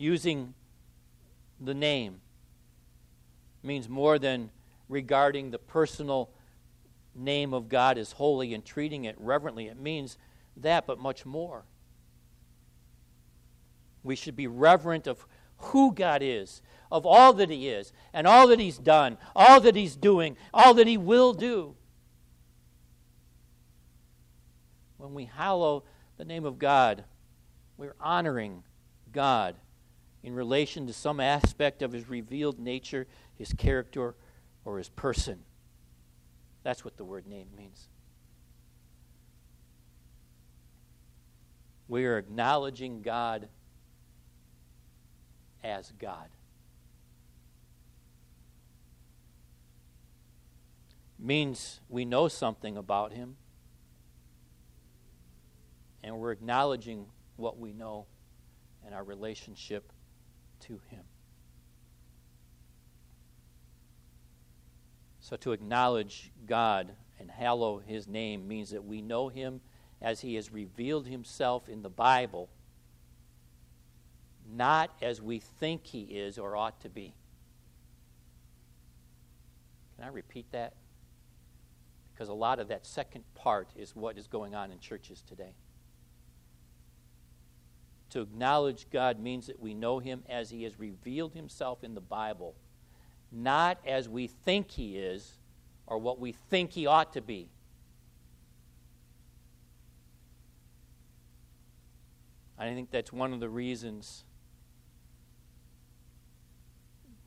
[0.01, 0.53] Using
[1.59, 2.19] the name
[3.63, 4.49] means more than
[4.89, 6.31] regarding the personal
[7.13, 9.67] name of God as holy and treating it reverently.
[9.67, 10.17] It means
[10.57, 11.63] that, but much more.
[14.03, 15.25] We should be reverent of
[15.57, 19.75] who God is, of all that He is, and all that He's done, all that
[19.75, 21.75] He's doing, all that He will do.
[24.97, 25.83] When we hallow
[26.17, 27.03] the name of God.
[27.77, 28.63] We're honoring
[29.11, 29.55] God
[30.23, 34.15] in relation to some aspect of his revealed nature, his character,
[34.65, 35.39] or his person.
[36.63, 37.87] That's what the word name means.
[41.87, 43.49] We are acknowledging God
[45.63, 46.29] as God.
[51.19, 53.35] Means we know something about Him,
[56.03, 57.05] and we're acknowledging
[57.35, 58.05] what we know
[58.85, 59.91] and our relationship
[60.61, 61.03] to Him.
[65.19, 69.61] So, to acknowledge God and hallow His name means that we know Him
[70.01, 72.49] as he has revealed himself in the Bible,
[74.51, 77.13] not as we think he is or ought to be.
[79.95, 80.73] Can I repeat that?
[82.13, 85.53] Because a lot of that second part is what is going on in churches today.
[88.11, 92.01] To acknowledge God means that we know him as he has revealed himself in the
[92.01, 92.55] Bible,
[93.31, 95.37] not as we think he is
[95.87, 97.49] or what we think he ought to be.
[102.57, 104.23] I think that's one of the reasons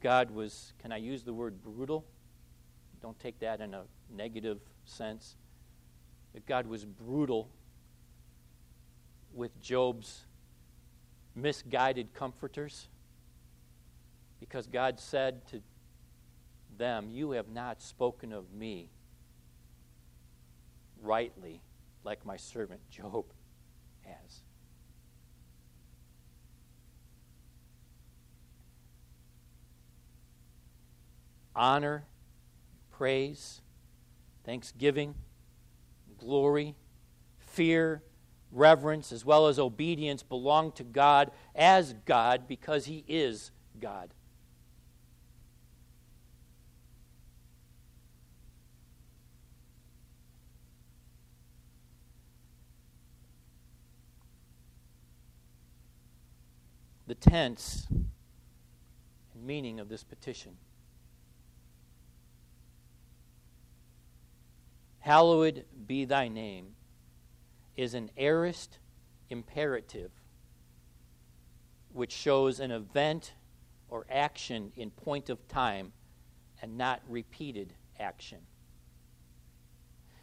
[0.01, 2.05] God was, can I use the word brutal?
[3.01, 5.37] Don't take that in a negative sense.
[6.35, 7.49] That God was brutal
[9.33, 10.27] with Job's
[11.35, 12.89] misguided comforters
[14.41, 15.61] because God said to
[16.77, 18.91] them, You have not spoken of me
[21.03, 21.61] rightly
[22.05, 23.25] like my servant Job
[24.03, 24.43] has.
[31.57, 32.05] honor,
[32.91, 33.61] praise,
[34.45, 35.15] thanksgiving,
[36.19, 36.75] glory,
[37.39, 38.03] fear,
[38.55, 43.51] reverence, as well as obedience belong to God as God because He is
[43.81, 44.11] God.
[57.07, 58.09] The tense and
[59.35, 60.57] meaning of this petition.
[65.01, 66.74] Hallowed be thy name,
[67.77, 68.79] is an aorist
[69.31, 70.11] imperative
[71.93, 73.35] which shows an event
[73.89, 75.93] or action in point of time
[76.61, 78.39] and not repeated action.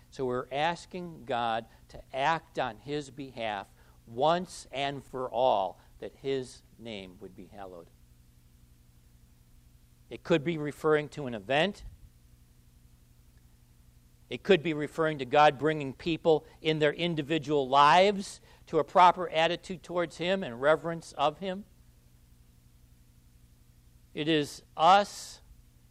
[0.09, 3.67] So we're asking God to act on his behalf
[4.05, 7.87] once and for all that his name would be hallowed.
[10.09, 11.85] It could be referring to an event,
[14.31, 19.29] it could be referring to God bringing people in their individual lives to a proper
[19.29, 21.65] attitude towards Him and reverence of Him.
[24.13, 25.41] It is us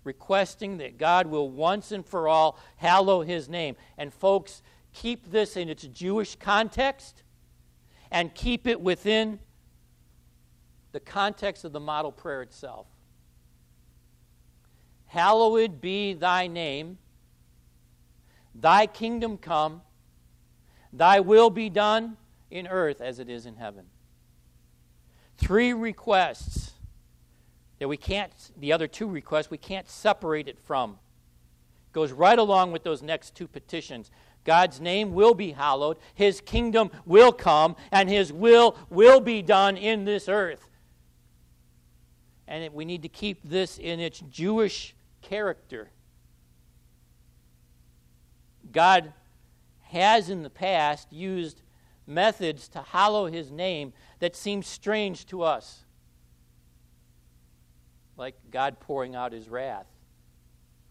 [0.04, 3.76] requesting that God will once and for all hallow His name.
[3.98, 4.62] And, folks,
[4.94, 7.22] keep this in its Jewish context
[8.10, 9.38] and keep it within
[10.92, 12.86] the context of the model prayer itself.
[15.08, 16.96] Hallowed be thy name
[18.60, 19.82] Thy kingdom come,
[20.92, 22.16] thy will be done
[22.50, 23.86] in earth as it is in heaven.
[25.38, 26.72] Three requests
[27.78, 30.98] that we can't, the other two requests, we can't separate it from.
[31.92, 34.10] Goes right along with those next two petitions.
[34.44, 39.76] God's name will be hallowed, His kingdom will come, and His will will be done
[39.76, 40.68] in this earth.
[42.46, 45.90] And we need to keep this in its Jewish character.
[48.72, 49.12] God
[49.82, 51.62] has in the past used
[52.06, 55.84] methods to hallow his name that seem strange to us.
[58.16, 59.86] Like God pouring out his wrath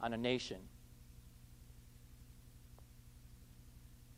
[0.01, 0.57] on a nation.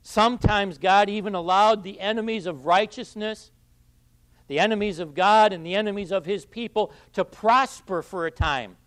[0.04, 3.52] Sometimes God even allowed the enemies of righteousness,
[4.48, 8.78] the enemies of God, and the enemies of his people to prosper for a time.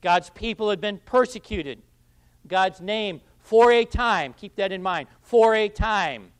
[0.00, 1.80] God's people had been persecuted.
[2.46, 4.34] God's name for a time.
[4.34, 5.08] Keep that in mind.
[5.20, 6.32] For a time.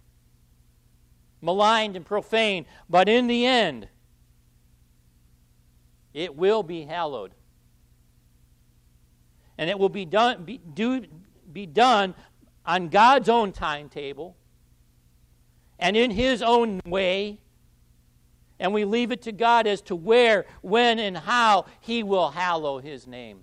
[1.40, 2.66] Maligned and profane.
[2.88, 3.88] But in the end,
[6.14, 7.32] it will be hallowed.
[9.58, 11.04] And it will be done, be, do,
[11.52, 12.14] be done
[12.64, 14.36] on God's own timetable
[15.78, 17.38] and in His own way.
[18.58, 22.78] And we leave it to God as to where, when, and how He will hallow
[22.78, 23.42] His name.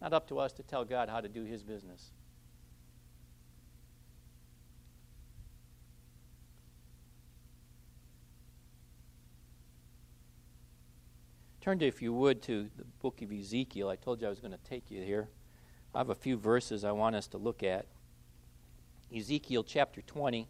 [0.00, 2.12] Not up to us to tell God how to do his business.
[11.60, 13.88] Turn to, if you would, to the book of Ezekiel.
[13.88, 15.28] I told you I was going to take you here.
[15.94, 17.86] I have a few verses I want us to look at.
[19.14, 20.48] Ezekiel chapter 20.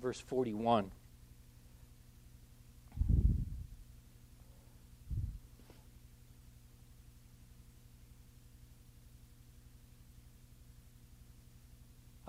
[0.00, 0.90] Verse 41.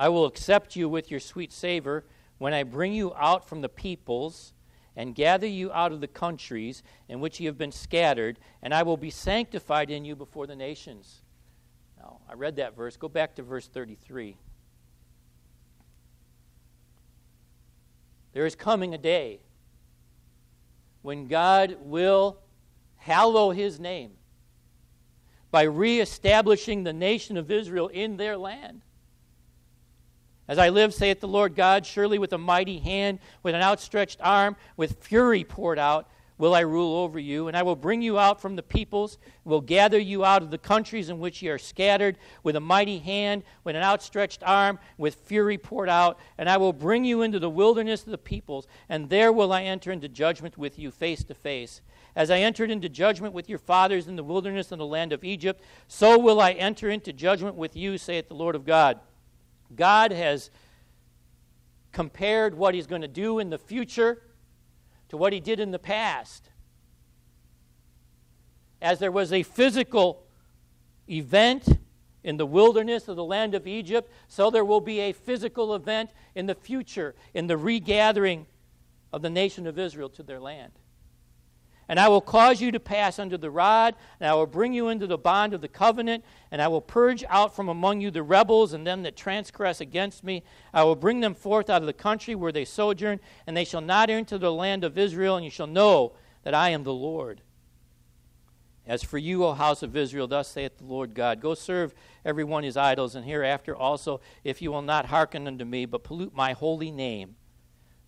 [0.01, 2.05] I will accept you with your sweet savor
[2.39, 4.51] when I bring you out from the peoples
[4.95, 8.81] and gather you out of the countries in which you have been scattered, and I
[8.81, 11.21] will be sanctified in you before the nations.
[11.99, 12.97] Now, I read that verse.
[12.97, 14.37] Go back to verse 33.
[18.33, 19.41] There is coming a day
[21.03, 22.39] when God will
[22.95, 24.13] hallow his name
[25.51, 28.81] by reestablishing the nation of Israel in their land.
[30.51, 34.19] As I live, saith the Lord God, surely with a mighty hand, with an outstretched
[34.21, 38.19] arm, with fury poured out, will I rule over you, and I will bring you
[38.19, 41.57] out from the peoples, will gather you out of the countries in which ye are
[41.57, 46.57] scattered, with a mighty hand, with an outstretched arm, with fury poured out, and I
[46.57, 50.09] will bring you into the wilderness of the peoples, and there will I enter into
[50.09, 51.79] judgment with you face to face.
[52.13, 55.23] As I entered into judgment with your fathers in the wilderness in the land of
[55.23, 58.99] Egypt, so will I enter into judgment with you, saith the Lord of God.
[59.75, 60.49] God has
[61.91, 64.21] compared what he's going to do in the future
[65.09, 66.49] to what he did in the past.
[68.81, 70.23] As there was a physical
[71.09, 71.79] event
[72.23, 76.11] in the wilderness of the land of Egypt, so there will be a physical event
[76.35, 78.45] in the future in the regathering
[79.11, 80.71] of the nation of Israel to their land.
[81.91, 84.87] And I will cause you to pass under the rod, and I will bring you
[84.87, 88.23] into the bond of the covenant, and I will purge out from among you the
[88.23, 90.41] rebels and them that transgress against me.
[90.73, 93.81] I will bring them forth out of the country where they sojourn, and they shall
[93.81, 96.13] not enter the land of Israel, and you shall know
[96.43, 97.41] that I am the Lord.
[98.87, 102.45] As for you, O house of Israel, thus saith the Lord God Go serve every
[102.45, 106.33] one his idols, and hereafter also, if you will not hearken unto me, but pollute
[106.33, 107.35] my holy name,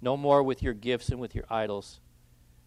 [0.02, 2.00] no more with your gifts and with your idols.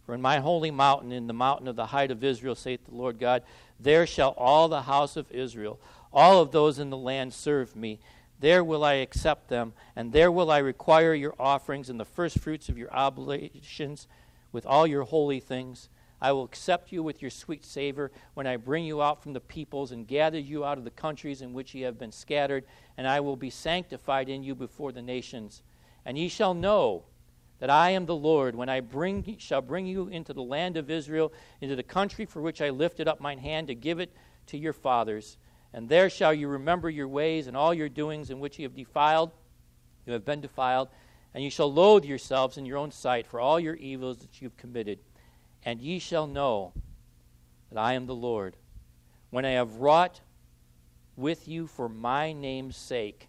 [0.07, 2.95] For in my holy mountain, in the mountain of the height of Israel, saith the
[2.95, 3.43] Lord God,
[3.81, 5.81] there shall all the house of Israel,
[6.13, 7.99] all of those in the land, serve me.
[8.39, 12.69] There will I accept them, and there will I require your offerings and the firstfruits
[12.69, 14.07] of your oblations
[14.53, 15.89] with all your holy things.
[16.21, 19.41] I will accept you with your sweet savor when I bring you out from the
[19.41, 22.65] peoples and gather you out of the countries in which ye have been scattered,
[22.97, 25.63] and I will be sanctified in you before the nations.
[26.05, 27.03] And ye shall know
[27.59, 30.91] that I am the Lord when I bring, shall bring you into the land of
[30.91, 34.15] Israel, into the country for which I lifted up mine hand to give it
[34.47, 35.39] to your fathers.
[35.73, 38.75] And there shall you remember your ways and all your doings in which you have
[38.75, 39.33] defiled,
[40.05, 40.89] you have been defiled,
[41.35, 44.49] and you shall loathe yourselves in your own sight for all your evils that you
[44.49, 44.99] have committed.
[45.65, 46.73] And ye shall know
[47.71, 48.57] that I am the Lord,
[49.31, 50.21] when I have wrought
[51.17, 53.29] with you for my name's sake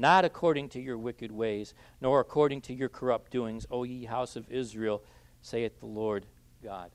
[0.00, 4.34] not according to your wicked ways, nor according to your corrupt doings, O ye house
[4.34, 5.02] of Israel,
[5.42, 6.26] saith the Lord
[6.62, 6.90] God.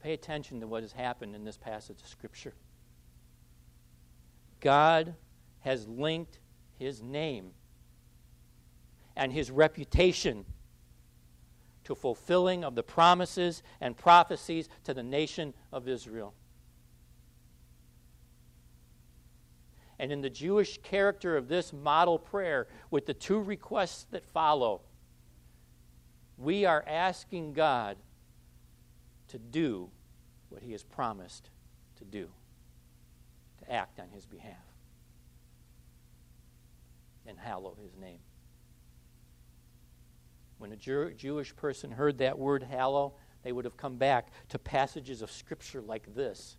[0.00, 2.54] Pay attention to what has happened in this passage of Scripture.
[4.60, 5.14] God
[5.60, 6.38] has linked
[6.78, 7.52] his name
[9.16, 10.44] and his reputation
[11.84, 16.34] to fulfilling of the promises and prophecies to the nation of Israel.
[19.98, 24.82] And in the Jewish character of this model prayer, with the two requests that follow,
[26.36, 27.96] we are asking God
[29.28, 29.90] to do
[30.50, 31.50] what He has promised
[31.96, 32.28] to do,
[33.58, 34.54] to act on His behalf,
[37.26, 38.20] and hallow His name.
[40.58, 44.58] When a Jew- Jewish person heard that word hallow, they would have come back to
[44.58, 46.56] passages of Scripture like this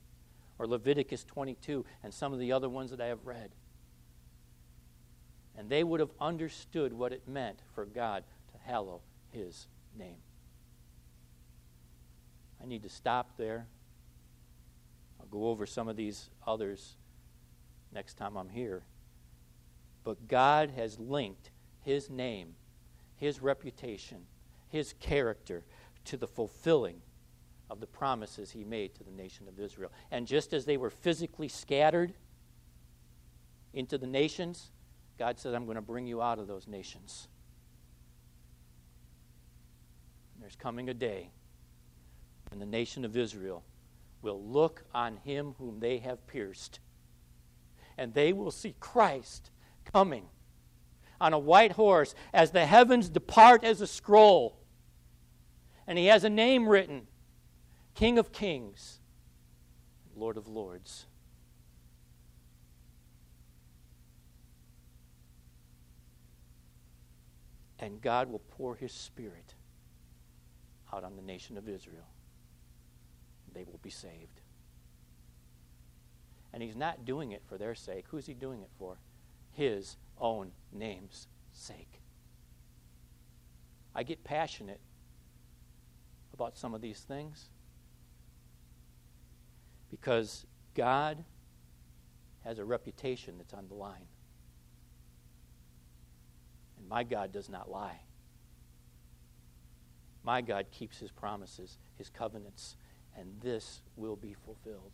[0.59, 3.51] or Leviticus 22 and some of the other ones that I have read.
[5.57, 9.01] And they would have understood what it meant for God to hallow
[9.31, 10.17] his name.
[12.61, 13.67] I need to stop there.
[15.19, 16.97] I'll go over some of these others
[17.93, 18.83] next time I'm here.
[20.03, 21.51] But God has linked
[21.81, 22.55] his name,
[23.15, 24.25] his reputation,
[24.69, 25.63] his character
[26.05, 27.01] to the fulfilling
[27.69, 29.91] of the promises he made to the nation of Israel.
[30.11, 32.13] And just as they were physically scattered
[33.73, 34.71] into the nations,
[35.17, 37.27] God said, I'm going to bring you out of those nations.
[40.39, 41.29] There's coming a day
[42.49, 43.63] when the nation of Israel
[44.21, 46.79] will look on him whom they have pierced,
[47.97, 49.51] and they will see Christ
[49.85, 50.25] coming
[51.21, 54.57] on a white horse as the heavens depart as a scroll.
[55.85, 57.07] And he has a name written
[57.95, 58.99] King of Kings,
[60.15, 61.05] Lord of Lords.
[67.79, 69.55] And God will pour his Spirit
[70.91, 72.07] out on the nation of Israel.
[73.53, 74.41] They will be saved.
[76.53, 78.05] And he's not doing it for their sake.
[78.09, 78.97] Who's he doing it for?
[79.51, 82.01] His own name's sake.
[83.95, 84.79] I get passionate
[86.33, 87.49] about some of these things
[89.89, 91.23] because God
[92.43, 94.07] has a reputation that's on the line.
[96.77, 97.99] And my God does not lie.
[100.23, 102.75] My God keeps his promises, his covenants,
[103.17, 104.91] and this will be fulfilled.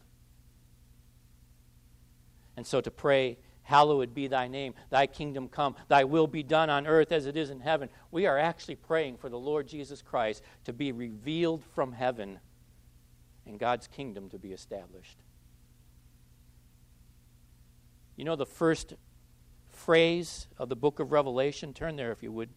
[2.57, 6.69] And so to pray, Hallowed be thy name, thy kingdom come, thy will be done
[6.69, 7.89] on earth as it is in heaven.
[8.11, 12.39] We are actually praying for the Lord Jesus Christ to be revealed from heaven
[13.45, 15.17] and God's kingdom to be established.
[18.15, 18.93] You know the first
[19.67, 21.73] phrase of the book of Revelation?
[21.73, 22.49] Turn there if you would.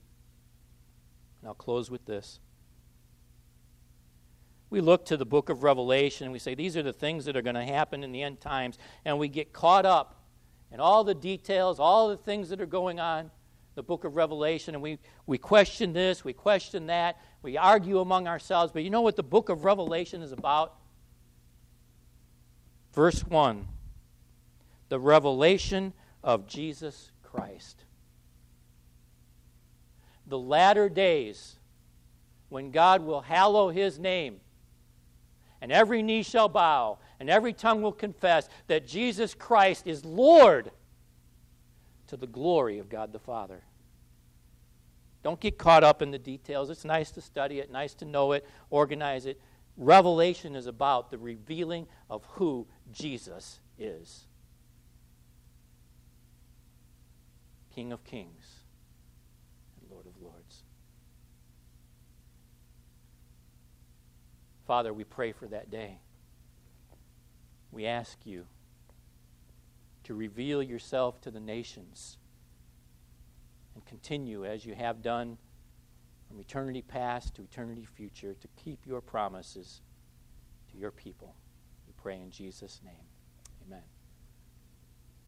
[1.41, 2.41] And I'll close with this.
[4.71, 7.37] We look to the book of Revelation and we say, these are the things that
[7.37, 8.79] are going to happen in the end times.
[9.05, 10.23] And we get caught up
[10.71, 13.31] in all the details, all the things that are going on
[13.79, 18.27] the book of Revelation, and we, we question this, we question that, we argue among
[18.27, 18.73] ourselves.
[18.73, 20.78] But you know what the book of Revelation is about?
[22.99, 23.69] Verse 1
[24.89, 25.93] the revelation
[26.25, 27.85] of Jesus Christ.
[30.27, 31.61] The latter days,
[32.49, 34.41] when God will hallow his name,
[35.61, 40.73] and every knee shall bow, and every tongue will confess that Jesus Christ is Lord
[42.09, 43.63] to the glory of God the Father.
[45.23, 46.69] Don't get caught up in the details.
[46.69, 49.41] It's nice to study it, nice to know it, organize it.
[49.77, 54.25] Revelation is about the revealing of who Jesus is
[57.75, 58.65] King of Kings
[59.81, 60.63] and Lord of Lords.
[64.67, 66.01] Father, we pray for that day.
[67.71, 68.47] We ask you
[70.05, 72.17] to reveal yourself to the nations
[73.75, 75.39] and continue as you have done
[76.29, 79.81] from eternity past to eternity future to keep your promises
[80.73, 81.35] to your people.
[82.09, 83.08] Pray in Jesus' name.